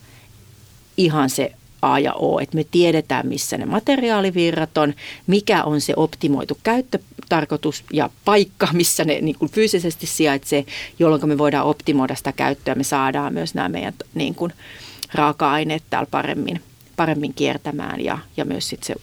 ihan 0.96 1.30
se 1.30 1.52
A 1.82 1.98
ja 1.98 2.12
O, 2.14 2.38
että 2.38 2.56
me 2.56 2.64
tiedetään, 2.70 3.26
missä 3.26 3.58
ne 3.58 3.66
materiaalivirrat 3.66 4.78
on, 4.78 4.94
mikä 5.26 5.64
on 5.64 5.80
se 5.80 5.94
optimoitu 5.96 6.58
käyttötarkoitus 7.30 7.84
ja 7.92 8.10
paikka, 8.24 8.68
missä 8.72 9.04
ne 9.04 9.20
niin 9.20 9.38
kuin 9.38 9.50
fyysisesti 9.50 10.06
sijaitsee, 10.06 10.64
jolloin 10.98 11.28
me 11.28 11.38
voidaan 11.38 11.66
optimoida 11.66 12.14
sitä 12.14 12.32
käyttöä. 12.32 12.74
Me 12.74 12.84
saadaan 12.84 13.34
myös 13.34 13.54
nämä 13.54 13.68
meidän 13.68 13.94
niin 14.14 14.34
kuin, 14.34 14.52
raaka-aineet 15.14 15.82
täällä 15.90 16.08
paremmin, 16.10 16.60
paremmin 16.96 17.34
kiertämään 17.34 18.00
ja, 18.04 18.18
ja 18.36 18.44
myös 18.44 18.68
sit 18.68 18.82
se 18.82 18.94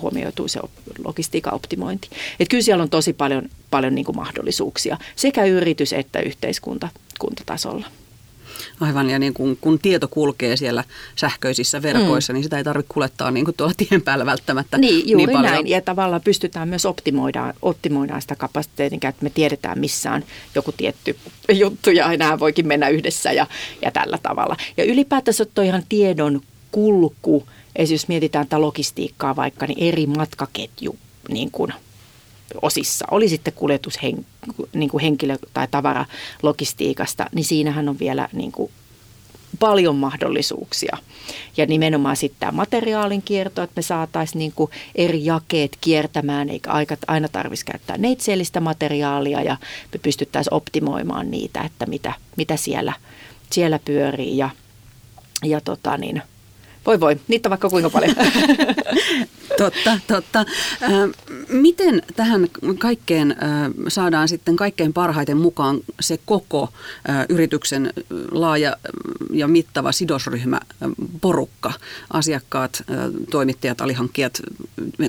huomioituu 0.00 0.48
se 0.48 0.60
logistiikan 1.04 1.54
optimointi. 1.54 2.08
Et 2.40 2.48
kyllä 2.48 2.62
siellä 2.62 2.82
on 2.82 2.90
tosi 2.90 3.12
paljon, 3.12 3.48
paljon 3.70 3.94
niin 3.94 4.04
kuin 4.04 4.16
mahdollisuuksia 4.16 4.98
sekä 5.16 5.44
yritys- 5.44 5.92
että 5.92 6.20
yhteiskuntatasolla. 6.20 7.86
Aivan, 8.80 9.10
ja 9.10 9.18
niin 9.18 9.34
kun, 9.34 9.58
kun 9.60 9.78
tieto 9.78 10.08
kulkee 10.08 10.56
siellä 10.56 10.84
sähköisissä 11.16 11.82
verkoissa, 11.82 12.32
mm. 12.32 12.34
niin 12.34 12.44
sitä 12.44 12.58
ei 12.58 12.64
tarvitse 12.64 12.92
kuljettaa 12.92 13.30
niin 13.30 13.44
kuin 13.44 13.54
tuolla 13.56 13.74
tien 13.88 14.02
päällä 14.02 14.26
välttämättä 14.26 14.78
Niin, 14.78 15.08
juuri 15.08 15.26
niin 15.26 15.36
paljon. 15.36 15.52
näin. 15.52 15.68
Ja 15.68 15.80
tavallaan 15.80 16.22
pystytään 16.24 16.68
myös 16.68 16.86
optimoidaan, 16.86 17.54
optimoidaan 17.62 18.22
sitä 18.22 18.36
kapasiteetin 18.36 19.00
että 19.08 19.22
me 19.24 19.30
tiedetään, 19.30 19.78
missä 19.78 20.12
on 20.12 20.24
joku 20.54 20.72
tietty 20.72 21.16
juttu, 21.52 21.90
ja 21.90 22.12
enää 22.12 22.38
voikin 22.38 22.66
mennä 22.66 22.88
yhdessä 22.88 23.32
ja, 23.32 23.46
ja 23.82 23.90
tällä 23.90 24.18
tavalla. 24.22 24.56
Ja 24.76 24.84
ylipäätänsä 24.84 25.44
tuo 25.44 25.64
ihan 25.64 25.82
tiedon 25.88 26.40
kulku, 26.72 27.48
jos 27.90 28.08
mietitään 28.08 28.46
tätä 28.46 28.60
logistiikkaa 28.60 29.36
vaikka, 29.36 29.66
niin 29.66 29.88
eri 29.88 30.06
matkaketju 30.06 30.96
niin 31.28 31.50
kuin– 31.50 31.72
osissa, 32.62 33.04
oli 33.10 33.28
sitten 33.28 33.52
kuljetus 33.52 34.02
hen, 34.02 34.26
niin 34.72 34.90
kuin 34.90 35.02
henkilö- 35.02 35.38
tai 35.54 35.68
tavaralogistiikasta, 35.70 37.26
niin 37.34 37.44
siinähän 37.44 37.88
on 37.88 37.98
vielä 37.98 38.28
niin 38.32 38.52
kuin 38.52 38.70
paljon 39.58 39.96
mahdollisuuksia. 39.96 40.96
Ja 41.56 41.66
nimenomaan 41.66 42.16
sitten 42.16 42.40
tämä 42.40 42.52
materiaalin 42.52 43.22
kierto, 43.22 43.62
että 43.62 43.72
me 43.76 43.82
saataisiin 43.82 44.38
niin 44.38 44.52
kuin 44.56 44.70
eri 44.94 45.24
jakeet 45.24 45.76
kiertämään, 45.80 46.48
eikä 46.48 46.70
aina 47.06 47.28
tarvitsisi 47.28 47.72
käyttää 47.72 47.98
neitseellistä 47.98 48.60
materiaalia 48.60 49.42
ja 49.42 49.56
me 49.92 49.98
pystyttäisiin 50.02 50.54
optimoimaan 50.54 51.30
niitä, 51.30 51.62
että 51.62 51.86
mitä, 51.86 52.12
mitä 52.36 52.56
siellä, 52.56 52.92
siellä 53.50 53.78
pyörii 53.84 54.38
ja, 54.38 54.50
ja 55.44 55.60
tota 55.60 55.96
niin, 55.96 56.22
voi 56.86 57.00
voi, 57.00 57.16
niitä 57.28 57.48
on 57.48 57.50
vaikka 57.50 57.70
kuinka 57.70 57.90
paljon. 57.90 58.16
totta, 59.58 59.98
totta. 60.06 60.44
Miten 61.48 62.02
tähän 62.16 62.48
kaikkeen 62.78 63.36
saadaan 63.88 64.28
sitten 64.28 64.56
kaikkein 64.56 64.92
parhaiten 64.92 65.36
mukaan 65.36 65.80
se 66.00 66.18
koko 66.24 66.68
yrityksen 67.28 67.92
laaja 68.30 68.76
ja 69.30 69.48
mittava 69.48 69.92
sidosryhmä, 69.92 70.60
porukka, 71.20 71.72
asiakkaat, 72.10 72.82
toimittajat, 73.30 73.80
alihankkijat, 73.80 74.42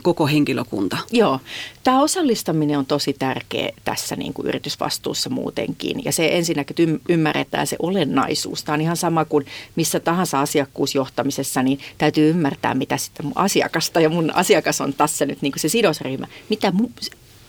koko 0.04 0.28
henkilökunta? 0.28 0.98
Joo, 1.12 1.40
tämä 1.84 2.02
osallistaminen 2.02 2.80
on 2.80 2.86
tosi 2.86 3.13
tärkeä 3.20 3.70
tässä 3.86 4.16
niin 4.16 4.34
kuin 4.34 4.48
yritysvastuussa 4.48 5.30
muutenkin 5.30 6.06
ja 6.06 6.12
se 6.12 6.30
ensinnäkin 6.32 7.02
ymmärretään 7.10 7.68
se 7.68 7.76
olennaisuus. 7.80 8.63
Tämä 8.63 8.74
on 8.74 8.82
ihan 8.82 8.98
sama 8.98 9.26
kuin 9.26 9.46
missä 9.76 10.00
tahansa 10.00 10.42
asiakkuusjohtamisessa, 10.42 11.63
niin 11.67 11.80
täytyy 11.97 12.30
ymmärtää 12.30 12.73
mitä 12.73 12.97
sitten 12.97 13.25
mun 13.25 13.38
asiakasta 13.38 13.99
ja 13.99 14.10
mun 14.10 14.36
asiakas 14.36 14.82
on 14.82 14.93
tässä 14.93 15.25
nyt 15.25 15.41
niin 15.41 15.51
kuin 15.51 15.60
se 15.60 15.69
sidosryhmä. 15.69 16.27
Mitä, 16.49 16.73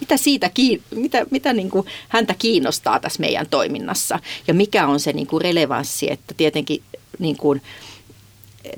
mitä 0.01 0.17
siitä 0.17 0.51
mitä, 0.95 1.27
mitä 1.31 1.53
niin 1.53 1.71
kuin 1.71 1.87
häntä 2.09 2.35
kiinnostaa 2.39 3.01
tässä 3.01 3.21
meidän 3.21 3.47
toiminnassa 3.51 4.19
ja 4.49 4.55
mikä 4.55 4.87
on 4.87 5.01
se 5.01 5.13
niin 5.13 5.27
kuin 5.27 5.43
relevanssi, 5.43 6.11
että 6.11 6.35
tietenkin 6.35 6.83
niin 7.19 7.37
kuin 7.37 7.63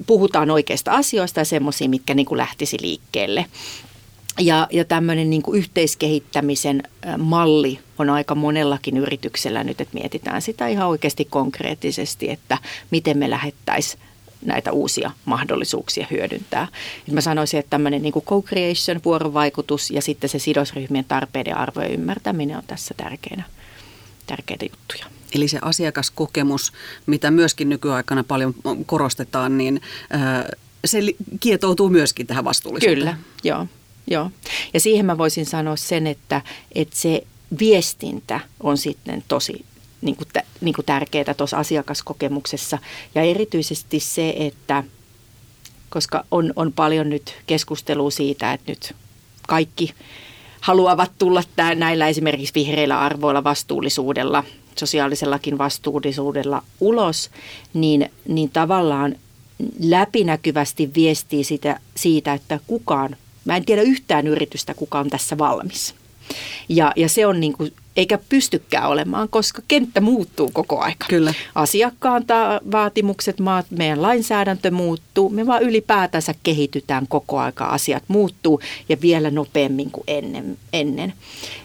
puhutaan 0.07 0.51
oikeista 0.51 0.93
asioista 0.93 1.41
ja 1.41 1.45
semmoisia, 1.45 1.89
mitkä 1.89 2.15
niin 2.15 2.27
kuin 2.27 2.39
lähtisi 2.39 2.77
liikkeelle. 2.81 3.47
Ja, 4.39 4.69
ja 4.71 4.85
tämmöinen 4.85 5.31
niin 5.31 5.43
kuin 5.43 5.59
yhteiskehittämisen 5.59 6.83
malli 7.19 7.79
on 7.99 8.11
aika 8.11 8.35
monellakin 8.35 8.97
yrityksellä 8.97 9.65
nyt, 9.65 9.81
että 9.81 9.95
mietitään 9.95 10.43
sitä 10.43 10.69
ihan 10.69 10.89
oikeasti 10.89 11.25
konkreettisesti, 11.25 12.31
että 12.31 12.59
miten 12.91 13.19
me 13.19 13.31
lähettäisiin 13.31 14.03
näitä 14.45 14.73
uusia 14.73 15.11
mahdollisuuksia 15.25 16.07
hyödyntää. 16.11 16.69
Et 17.09 17.15
mä 17.15 17.21
sanoisin, 17.21 17.61
että 17.61 17.71
tämmöinen 17.71 18.03
niin 18.03 18.13
co-creation, 18.15 19.01
vuorovaikutus 19.05 19.91
ja 19.91 20.03
sitten 20.03 20.31
se 20.31 20.39
sidosryhmien 20.39 21.05
tarpeiden 21.05 21.57
arvojen 21.57 21.93
ymmärtäminen 21.93 22.57
on 22.57 22.63
tässä 22.67 22.95
tärkeänä, 22.97 23.43
tärkeitä 24.27 24.65
juttuja. 24.65 25.07
Eli 25.35 25.49
se 25.49 25.59
asiakaskokemus, 25.63 26.73
mitä 27.07 27.31
myöskin 27.31 27.69
nykyaikana 27.69 28.25
paljon 28.25 28.55
korostetaan, 28.87 29.59
niin 29.59 29.81
se 30.85 30.99
kietoutuu 31.41 31.89
myöskin 31.89 32.27
tähän 32.27 32.45
vastuullisuuteen. 32.45 32.99
Kyllä, 32.99 33.17
joo. 33.45 33.67
joo. 34.07 34.31
Ja 34.75 34.81
siihen 34.81 35.07
mä 35.07 35.19
voisin 35.19 35.47
sanoa 35.47 35.77
sen, 35.77 36.07
että, 36.07 36.43
että 36.75 36.97
se 36.97 37.23
viestintä 37.59 38.41
on 38.61 38.79
sitten 38.79 39.25
tosi 39.29 39.65
niin 40.03 40.17
kuin, 40.17 40.29
niin 40.61 40.75
kuin 40.75 40.87
tärkeää 40.87 41.35
tuossa 41.37 41.57
asiakaskokemuksessa. 41.57 42.79
Ja 43.15 43.23
erityisesti 43.23 44.01
se, 44.01 44.35
että 44.37 44.85
koska 45.91 46.25
on, 46.31 46.53
on 46.57 46.73
paljon 46.73 47.11
nyt 47.11 47.37
keskustelua 47.47 48.11
siitä, 48.11 48.53
että 48.53 48.73
nyt 48.73 48.95
kaikki 49.49 49.95
haluavat 50.61 51.13
tulla 51.19 51.43
tää, 51.57 51.75
näillä 51.75 52.09
esimerkiksi 52.09 52.55
vihreillä 52.55 53.01
arvoilla, 53.01 53.45
vastuullisuudella, 53.45 54.45
sosiaalisellakin 54.79 55.59
vastuullisuudella 55.59 56.63
ulos, 56.81 57.31
niin, 57.75 58.11
niin 58.29 58.51
tavallaan 58.51 59.17
läpinäkyvästi 59.81 60.91
viestii 60.95 61.45
sitä, 61.45 61.81
siitä, 61.97 62.33
että 62.33 62.61
kukaan, 62.67 63.17
mä 63.45 63.57
en 63.57 63.65
tiedä 63.65 63.83
yhtään 63.83 64.27
yritystä, 64.27 64.75
kuka 64.75 64.99
on 64.99 65.11
tässä 65.11 65.39
valmis. 65.39 65.95
Ja, 66.69 66.93
ja 66.97 67.09
se 67.09 67.27
on 67.27 67.41
niin 67.41 67.53
kuin 67.53 67.73
eikä 67.97 68.19
pystykään 68.29 68.89
olemaan, 68.89 69.29
koska 69.29 69.63
kenttä 69.69 70.01
muuttuu 70.01 70.51
koko 70.53 70.81
aika. 70.81 71.07
Kyllä. 71.09 71.35
Asiakkaan 71.55 72.27
ta- 72.27 72.61
vaatimukset, 72.73 73.41
maat, 73.41 73.67
meidän 73.71 74.03
lainsäädäntö 74.03 74.71
muuttuu, 74.71 75.29
me 75.29 75.47
vaan 75.47 75.63
ylipäätänsä 75.63 76.35
kehitytään 76.43 77.07
koko 77.09 77.39
aika, 77.39 77.65
asiat 77.65 78.03
muuttuu 78.09 78.61
ja 78.89 79.01
vielä 79.01 79.31
nopeammin 79.31 79.91
kuin 79.91 80.05
ennen. 80.07 80.59
ennen. 80.73 81.13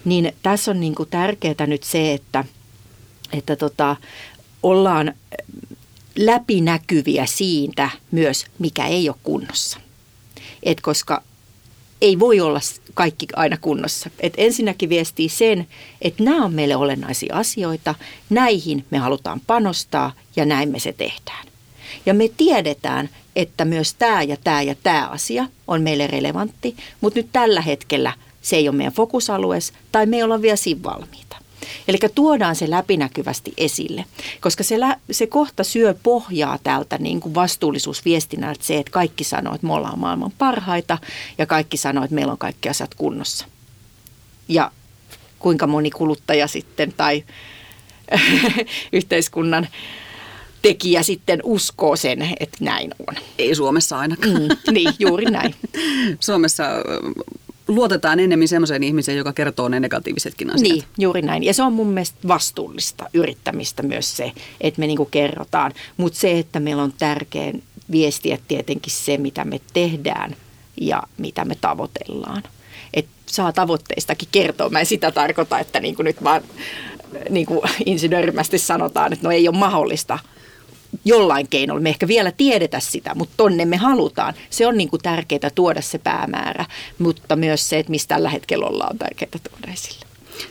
Niin 0.05 0.33
tässä 0.43 0.71
on 0.71 0.79
niin 0.79 0.95
kuin 0.95 1.09
tärkeää 1.09 1.67
nyt 1.67 1.83
se, 1.83 2.13
että, 2.13 2.43
että 3.33 3.55
tota, 3.55 3.95
ollaan 4.63 5.13
läpinäkyviä 6.15 7.25
siitä 7.25 7.89
myös, 8.11 8.45
mikä 8.59 8.87
ei 8.87 9.09
ole 9.09 9.17
kunnossa. 9.23 9.79
Et 10.63 10.81
koska 10.81 11.23
ei 12.05 12.19
voi 12.19 12.39
olla 12.39 12.59
kaikki 12.93 13.27
aina 13.35 13.57
kunnossa. 13.57 14.09
Et 14.19 14.33
ensinnäkin 14.37 14.89
viestii 14.89 15.29
sen, 15.29 15.67
että 16.01 16.23
nämä 16.23 16.45
on 16.45 16.53
meille 16.53 16.75
olennaisia 16.75 17.35
asioita, 17.35 17.95
näihin 18.29 18.85
me 18.91 18.97
halutaan 18.97 19.41
panostaa 19.47 20.13
ja 20.35 20.45
näin 20.45 20.69
me 20.69 20.79
se 20.79 20.93
tehdään. 20.93 21.47
Ja 22.05 22.13
me 22.13 22.29
tiedetään, 22.37 23.09
että 23.35 23.65
myös 23.65 23.93
tämä 23.93 24.23
ja 24.23 24.37
tämä 24.43 24.61
ja 24.61 24.75
tämä 24.83 25.07
asia 25.07 25.47
on 25.67 25.81
meille 25.81 26.07
relevantti, 26.07 26.75
mutta 27.01 27.19
nyt 27.19 27.29
tällä 27.31 27.61
hetkellä 27.61 28.13
se 28.41 28.55
ei 28.55 28.69
ole 28.69 28.77
meidän 28.77 28.93
fokusalueessa 28.93 29.73
tai 29.91 30.05
me 30.05 30.17
ei 30.17 30.23
olla 30.23 30.41
vielä 30.41 30.55
siinä 30.55 30.83
valmiita. 30.83 31.37
Eli 31.87 31.97
tuodaan 32.15 32.55
se 32.55 32.69
läpinäkyvästi 32.69 33.53
esille, 33.57 34.05
koska 34.41 34.63
se, 34.63 34.79
lä- 34.79 34.99
se 35.11 35.27
kohta 35.27 35.63
syö 35.63 35.95
pohjaa 36.03 36.59
täältä 36.63 36.97
niin 36.97 37.19
kuin 37.19 37.35
vastuullisuusviestinnältä 37.35 38.63
se, 38.63 38.77
että 38.77 38.91
kaikki 38.91 39.23
sanoo, 39.23 39.55
että 39.55 39.67
me 39.67 39.73
ollaan 39.73 39.99
maailman 39.99 40.31
parhaita 40.37 40.97
ja 41.37 41.45
kaikki 41.45 41.77
sanoo, 41.77 42.03
että 42.03 42.15
meillä 42.15 42.31
on 42.31 42.37
kaikki 42.37 42.69
asiat 42.69 42.95
kunnossa. 42.95 43.45
Ja 44.47 44.71
kuinka 45.39 45.67
moni 45.67 45.91
kuluttaja 45.91 46.47
sitten 46.47 46.93
tai 46.97 47.23
yhteiskunnan 48.93 49.67
tekijä 50.61 51.03
sitten 51.03 51.39
uskoo 51.43 51.95
sen, 51.95 52.21
että 52.39 52.57
näin 52.59 52.91
on. 53.07 53.15
Ei 53.39 53.55
Suomessa 53.55 53.99
ainakaan. 53.99 54.33
Mm, 54.33 54.73
niin, 54.73 54.93
juuri 54.99 55.25
näin. 55.25 55.55
Suomessa 56.19 56.63
luotetaan 57.67 58.19
enemmän 58.19 58.47
semmoiseen 58.47 58.83
ihmiseen, 58.83 59.17
joka 59.17 59.33
kertoo 59.33 59.67
ne 59.67 59.79
negatiivisetkin 59.79 60.49
asiat. 60.49 60.61
Niin, 60.61 60.83
juuri 60.97 61.21
näin. 61.21 61.43
Ja 61.43 61.53
se 61.53 61.63
on 61.63 61.73
mun 61.73 61.87
mielestä 61.87 62.27
vastuullista 62.27 63.09
yrittämistä 63.13 63.83
myös 63.83 64.17
se, 64.17 64.31
että 64.61 64.79
me 64.79 64.87
niinku 64.87 65.05
kerrotaan. 65.05 65.71
Mutta 65.97 66.19
se, 66.19 66.39
että 66.39 66.59
meillä 66.59 66.83
on 66.83 66.93
tärkeä 66.99 67.53
viestiä 67.91 68.37
tietenkin 68.47 68.93
se, 68.93 69.17
mitä 69.17 69.45
me 69.45 69.61
tehdään 69.73 70.35
ja 70.81 71.03
mitä 71.17 71.45
me 71.45 71.55
tavoitellaan. 71.61 72.43
Et 72.93 73.05
saa 73.25 73.53
tavoitteistakin 73.53 74.29
kertoa. 74.31 74.69
Mä 74.69 74.79
en 74.79 74.85
sitä 74.85 75.11
tarkoita, 75.11 75.59
että 75.59 75.79
niin 75.79 75.95
kuin 75.95 76.03
nyt 76.03 76.23
vaan 76.23 76.41
niin 77.29 77.45
kuin 77.45 77.61
insinöörimästi 77.85 78.57
sanotaan, 78.57 79.13
että 79.13 79.27
no 79.27 79.31
ei 79.31 79.47
ole 79.47 79.57
mahdollista– 79.57 80.19
jollain 81.05 81.47
keinolla. 81.49 81.81
Me 81.81 81.89
ehkä 81.89 82.07
vielä 82.07 82.31
tiedetä 82.31 82.79
sitä, 82.79 83.15
mutta 83.15 83.33
tonne 83.37 83.65
me 83.65 83.77
halutaan. 83.77 84.33
Se 84.49 84.67
on 84.67 84.77
niin 84.77 84.89
kuin 84.89 85.01
tärkeää 85.01 85.49
tuoda 85.55 85.81
se 85.81 85.97
päämäärä, 85.97 86.65
mutta 86.99 87.35
myös 87.35 87.69
se, 87.69 87.79
että 87.79 87.89
mistä 87.89 88.15
tällä 88.15 88.29
hetkellä 88.29 88.65
ollaan, 88.65 88.91
on 88.91 88.97
tärkeää 88.97 89.31
tuoda 89.49 89.73
esille. 89.73 90.05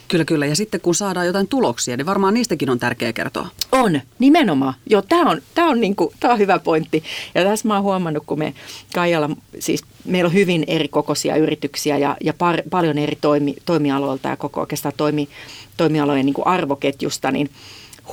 Kyllä, 0.07 0.25
kyllä. 0.25 0.45
Ja 0.45 0.55
sitten 0.55 0.81
kun 0.81 0.95
saadaan 0.95 1.25
jotain 1.25 1.47
tuloksia, 1.47 1.97
niin 1.97 2.05
varmaan 2.05 2.33
niistäkin 2.33 2.69
on 2.69 2.79
tärkeää 2.79 3.13
kertoa. 3.13 3.47
On, 3.71 4.01
nimenomaan. 4.19 4.73
Joo, 4.89 5.01
tämä 5.01 5.29
on, 5.29 5.41
tää 5.55 5.65
on, 5.65 5.81
niinku, 5.81 6.13
tää 6.19 6.31
on 6.31 6.39
hyvä 6.39 6.59
pointti. 6.59 7.03
Ja 7.35 7.43
tässä 7.43 7.67
mä 7.67 7.73
oon 7.73 7.83
huomannut, 7.83 8.23
kun 8.25 8.39
me 8.39 8.53
Kaijalla, 8.93 9.29
siis 9.59 9.83
meillä 10.05 10.27
on 10.27 10.33
hyvin 10.33 10.63
eri 10.67 10.87
kokoisia 10.87 11.35
yrityksiä 11.35 11.97
ja, 11.97 12.17
ja 12.23 12.33
par, 12.33 12.61
paljon 12.69 12.97
eri 12.97 13.17
toimi, 13.21 13.55
toimialoilta 13.65 14.29
ja 14.29 14.37
koko 14.37 14.59
oikeastaan 14.59 14.93
toimi, 14.97 15.29
toimialojen 15.77 16.25
niinku 16.25 16.43
arvoketjusta, 16.45 17.31
niin 17.31 17.49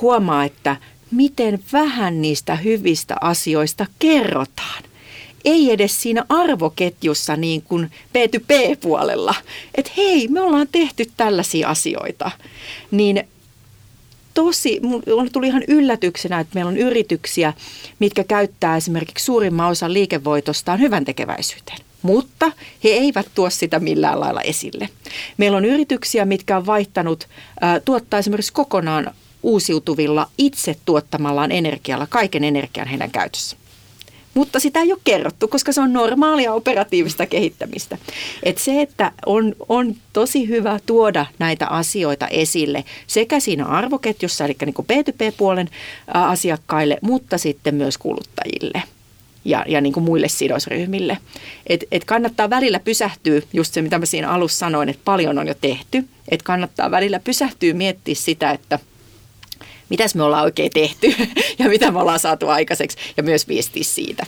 huomaa, 0.01 0.43
että– 0.43 0.75
miten 1.13 1.59
vähän 1.73 2.21
niistä 2.21 2.55
hyvistä 2.55 3.15
asioista 3.21 3.85
kerrotaan. 3.99 4.83
Ei 5.45 5.71
edes 5.71 6.01
siinä 6.01 6.25
arvoketjussa 6.29 7.35
niin 7.35 7.61
kuin 7.61 7.91
B2B-puolella, 8.07 9.35
että 9.75 9.91
hei, 9.97 10.27
me 10.27 10.41
ollaan 10.41 10.67
tehty 10.71 11.05
tällaisia 11.17 11.69
asioita. 11.69 12.31
Niin 12.91 13.23
tosi, 14.33 14.79
mulle 14.81 15.29
tuli 15.29 15.47
ihan 15.47 15.63
yllätyksenä, 15.67 16.39
että 16.39 16.55
meillä 16.55 16.69
on 16.69 16.77
yrityksiä, 16.77 17.53
mitkä 17.99 18.23
käyttää 18.23 18.77
esimerkiksi 18.77 19.25
suurimman 19.25 19.69
osan 19.69 19.93
liikevoitostaan 19.93 20.79
hyvän 20.79 21.05
tekeväisyyteen 21.05 21.79
mutta 22.03 22.51
he 22.83 22.89
eivät 22.89 23.27
tuo 23.35 23.49
sitä 23.49 23.79
millään 23.79 24.19
lailla 24.19 24.41
esille. 24.41 24.89
Meillä 25.37 25.57
on 25.57 25.65
yrityksiä, 25.65 26.25
mitkä 26.25 26.57
on 26.57 26.65
vaihtanut 26.65 27.27
tuottaa 27.85 28.19
esimerkiksi 28.19 28.53
kokonaan 28.53 29.13
uusiutuvilla 29.43 30.29
itse 30.37 30.75
tuottamallaan 30.85 31.51
energialla 31.51 32.07
kaiken 32.07 32.43
energian 32.43 32.87
heidän 32.87 33.11
käytössä. 33.11 33.57
Mutta 34.33 34.59
sitä 34.59 34.81
ei 34.81 34.91
ole 34.91 34.99
kerrottu, 35.03 35.47
koska 35.47 35.71
se 35.71 35.81
on 35.81 35.93
normaalia 35.93 36.53
operatiivista 36.53 37.25
kehittämistä. 37.25 37.97
Et 38.43 38.57
se, 38.57 38.81
että 38.81 39.11
on, 39.25 39.55
on 39.69 39.95
tosi 40.13 40.47
hyvä 40.47 40.79
tuoda 40.85 41.25
näitä 41.39 41.67
asioita 41.67 42.27
esille 42.27 42.83
sekä 43.07 43.39
siinä 43.39 43.65
arvoketjussa, 43.65 44.45
eli 44.45 44.55
niin 44.65 44.73
kuin 44.73 44.87
B2B-puolen 44.93 45.69
asiakkaille, 46.07 46.97
mutta 47.01 47.37
sitten 47.37 47.75
myös 47.75 47.97
kuluttajille 47.97 48.83
ja, 49.45 49.65
ja 49.67 49.81
niin 49.81 49.93
kuin 49.93 50.03
muille 50.03 50.27
sidosryhmille. 50.27 51.17
Et, 51.67 51.83
et 51.91 52.05
kannattaa 52.05 52.49
välillä 52.49 52.79
pysähtyä, 52.79 53.41
just 53.53 53.73
se 53.73 53.81
mitä 53.81 53.99
mä 53.99 54.05
siinä 54.05 54.29
alussa 54.29 54.57
sanoin, 54.57 54.89
että 54.89 55.01
paljon 55.05 55.39
on 55.39 55.47
jo 55.47 55.55
tehty, 55.61 56.03
että 56.29 56.43
kannattaa 56.43 56.91
välillä 56.91 57.19
pysähtyä 57.19 57.73
miettiä 57.73 58.15
sitä, 58.15 58.51
että– 58.51 58.79
mitäs 59.93 60.15
me 60.15 60.23
ollaan 60.23 60.43
oikein 60.43 60.71
tehty 60.73 61.07
ja 61.59 61.69
mitä 61.69 61.91
me 61.91 61.99
ollaan 61.99 62.19
saatu 62.19 62.47
aikaiseksi 62.47 62.97
ja 63.17 63.23
myös 63.23 63.47
viestiä 63.47 63.83
siitä. 63.83 64.25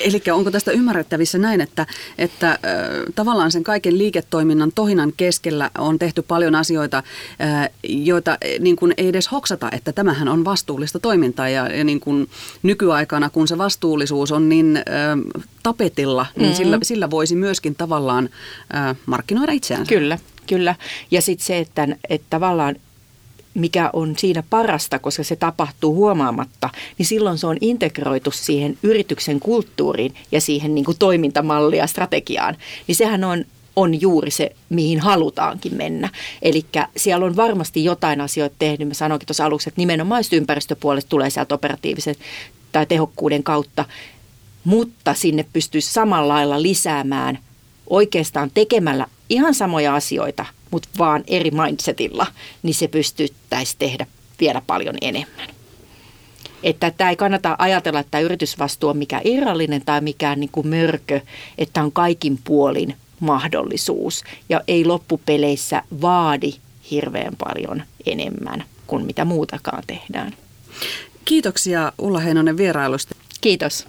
Eli 0.00 0.22
onko 0.32 0.50
tästä 0.50 0.70
ymmärrettävissä 0.70 1.38
näin, 1.38 1.60
että, 1.60 1.86
että 2.18 2.50
äh, 2.50 2.58
tavallaan 3.14 3.52
sen 3.52 3.64
kaiken 3.64 3.98
liiketoiminnan 3.98 4.72
tohinan 4.74 5.12
keskellä 5.16 5.70
on 5.78 5.98
tehty 5.98 6.22
paljon 6.22 6.54
asioita, 6.54 7.02
äh, 7.40 7.70
joita 7.82 8.38
niin 8.58 8.76
kuin 8.76 8.94
ei 8.96 9.08
edes 9.08 9.32
hoksata, 9.32 9.68
että 9.72 9.92
tämähän 9.92 10.28
on 10.28 10.44
vastuullista 10.44 10.98
toimintaa 10.98 11.48
ja, 11.48 11.68
ja 11.76 11.84
niin 11.84 12.00
kuin 12.00 12.28
nykyaikana, 12.62 13.30
kun 13.30 13.48
se 13.48 13.58
vastuullisuus 13.58 14.32
on 14.32 14.48
niin 14.48 14.76
äh, 14.76 14.84
tapetilla, 15.62 16.26
niin 16.36 16.42
mm-hmm. 16.42 16.56
sillä, 16.56 16.78
sillä 16.82 17.10
voisi 17.10 17.34
myöskin 17.34 17.74
tavallaan 17.74 18.28
äh, 18.74 18.96
markkinoida 19.06 19.52
itseään. 19.52 19.86
Kyllä, 19.86 20.18
kyllä. 20.46 20.74
Ja 21.10 21.22
sitten 21.22 21.46
se, 21.46 21.58
että, 21.58 21.88
että 22.08 22.26
tavallaan 22.30 22.76
mikä 23.54 23.90
on 23.92 24.14
siinä 24.18 24.42
parasta, 24.50 24.98
koska 24.98 25.24
se 25.24 25.36
tapahtuu 25.36 25.94
huomaamatta, 25.94 26.70
niin 26.98 27.06
silloin 27.06 27.38
se 27.38 27.46
on 27.46 27.56
integroitu 27.60 28.30
siihen 28.30 28.78
yrityksen 28.82 29.40
kulttuuriin 29.40 30.14
ja 30.32 30.40
siihen 30.40 30.74
niin 30.74 30.84
kuin 30.84 30.98
toimintamallia, 30.98 31.86
strategiaan. 31.86 32.56
Niin 32.86 32.96
sehän 32.96 33.24
on 33.24 33.44
on 33.76 34.00
juuri 34.00 34.30
se, 34.30 34.50
mihin 34.68 35.00
halutaankin 35.00 35.74
mennä. 35.74 36.08
Eli 36.42 36.64
siellä 36.96 37.26
on 37.26 37.36
varmasti 37.36 37.84
jotain 37.84 38.20
asioita 38.20 38.56
tehnyt. 38.58 38.88
Mä 38.88 38.94
sanoinkin 38.94 39.26
tuossa 39.26 39.44
aluksi, 39.44 39.68
että 39.68 39.80
nimenomaan 39.80 40.24
ympäristöpuolesta 40.32 41.08
tulee 41.08 41.30
sieltä 41.30 41.54
operatiivisen 41.54 42.14
tai 42.72 42.86
tehokkuuden 42.86 43.42
kautta, 43.42 43.84
mutta 44.64 45.14
sinne 45.14 45.46
pystyisi 45.52 45.92
samalla 45.92 46.34
lailla 46.34 46.62
lisäämään 46.62 47.38
oikeastaan 47.90 48.50
tekemällä 48.54 49.06
ihan 49.28 49.54
samoja 49.54 49.94
asioita, 49.94 50.46
mutta 50.70 50.88
vaan 50.98 51.24
eri 51.26 51.50
mindsetilla, 51.50 52.26
niin 52.62 52.74
se 52.74 52.88
pystyttäisi 52.88 53.76
tehdä 53.78 54.06
vielä 54.40 54.62
paljon 54.66 54.94
enemmän. 55.00 55.48
Että 56.62 56.90
tämä 56.90 57.10
ei 57.10 57.16
kannata 57.16 57.56
ajatella, 57.58 58.00
että 58.00 58.10
tämä 58.10 58.20
yritysvastuu 58.20 58.90
on 58.90 58.96
mikä 58.96 59.20
irrallinen 59.24 59.82
tai 59.84 60.00
mikään 60.00 60.40
niin 60.40 60.50
kuin 60.52 60.68
mörkö, 60.68 61.20
että 61.58 61.82
on 61.82 61.92
kaikin 61.92 62.38
puolin 62.44 62.96
mahdollisuus 63.20 64.24
ja 64.48 64.60
ei 64.68 64.84
loppupeleissä 64.84 65.82
vaadi 66.00 66.52
hirveän 66.90 67.36
paljon 67.38 67.82
enemmän 68.06 68.64
kuin 68.86 69.06
mitä 69.06 69.24
muutakaan 69.24 69.82
tehdään. 69.86 70.34
Kiitoksia 71.24 71.92
Ulla 71.98 72.18
Heinonen 72.18 72.56
vierailusta. 72.56 73.14
Kiitos. 73.40 73.86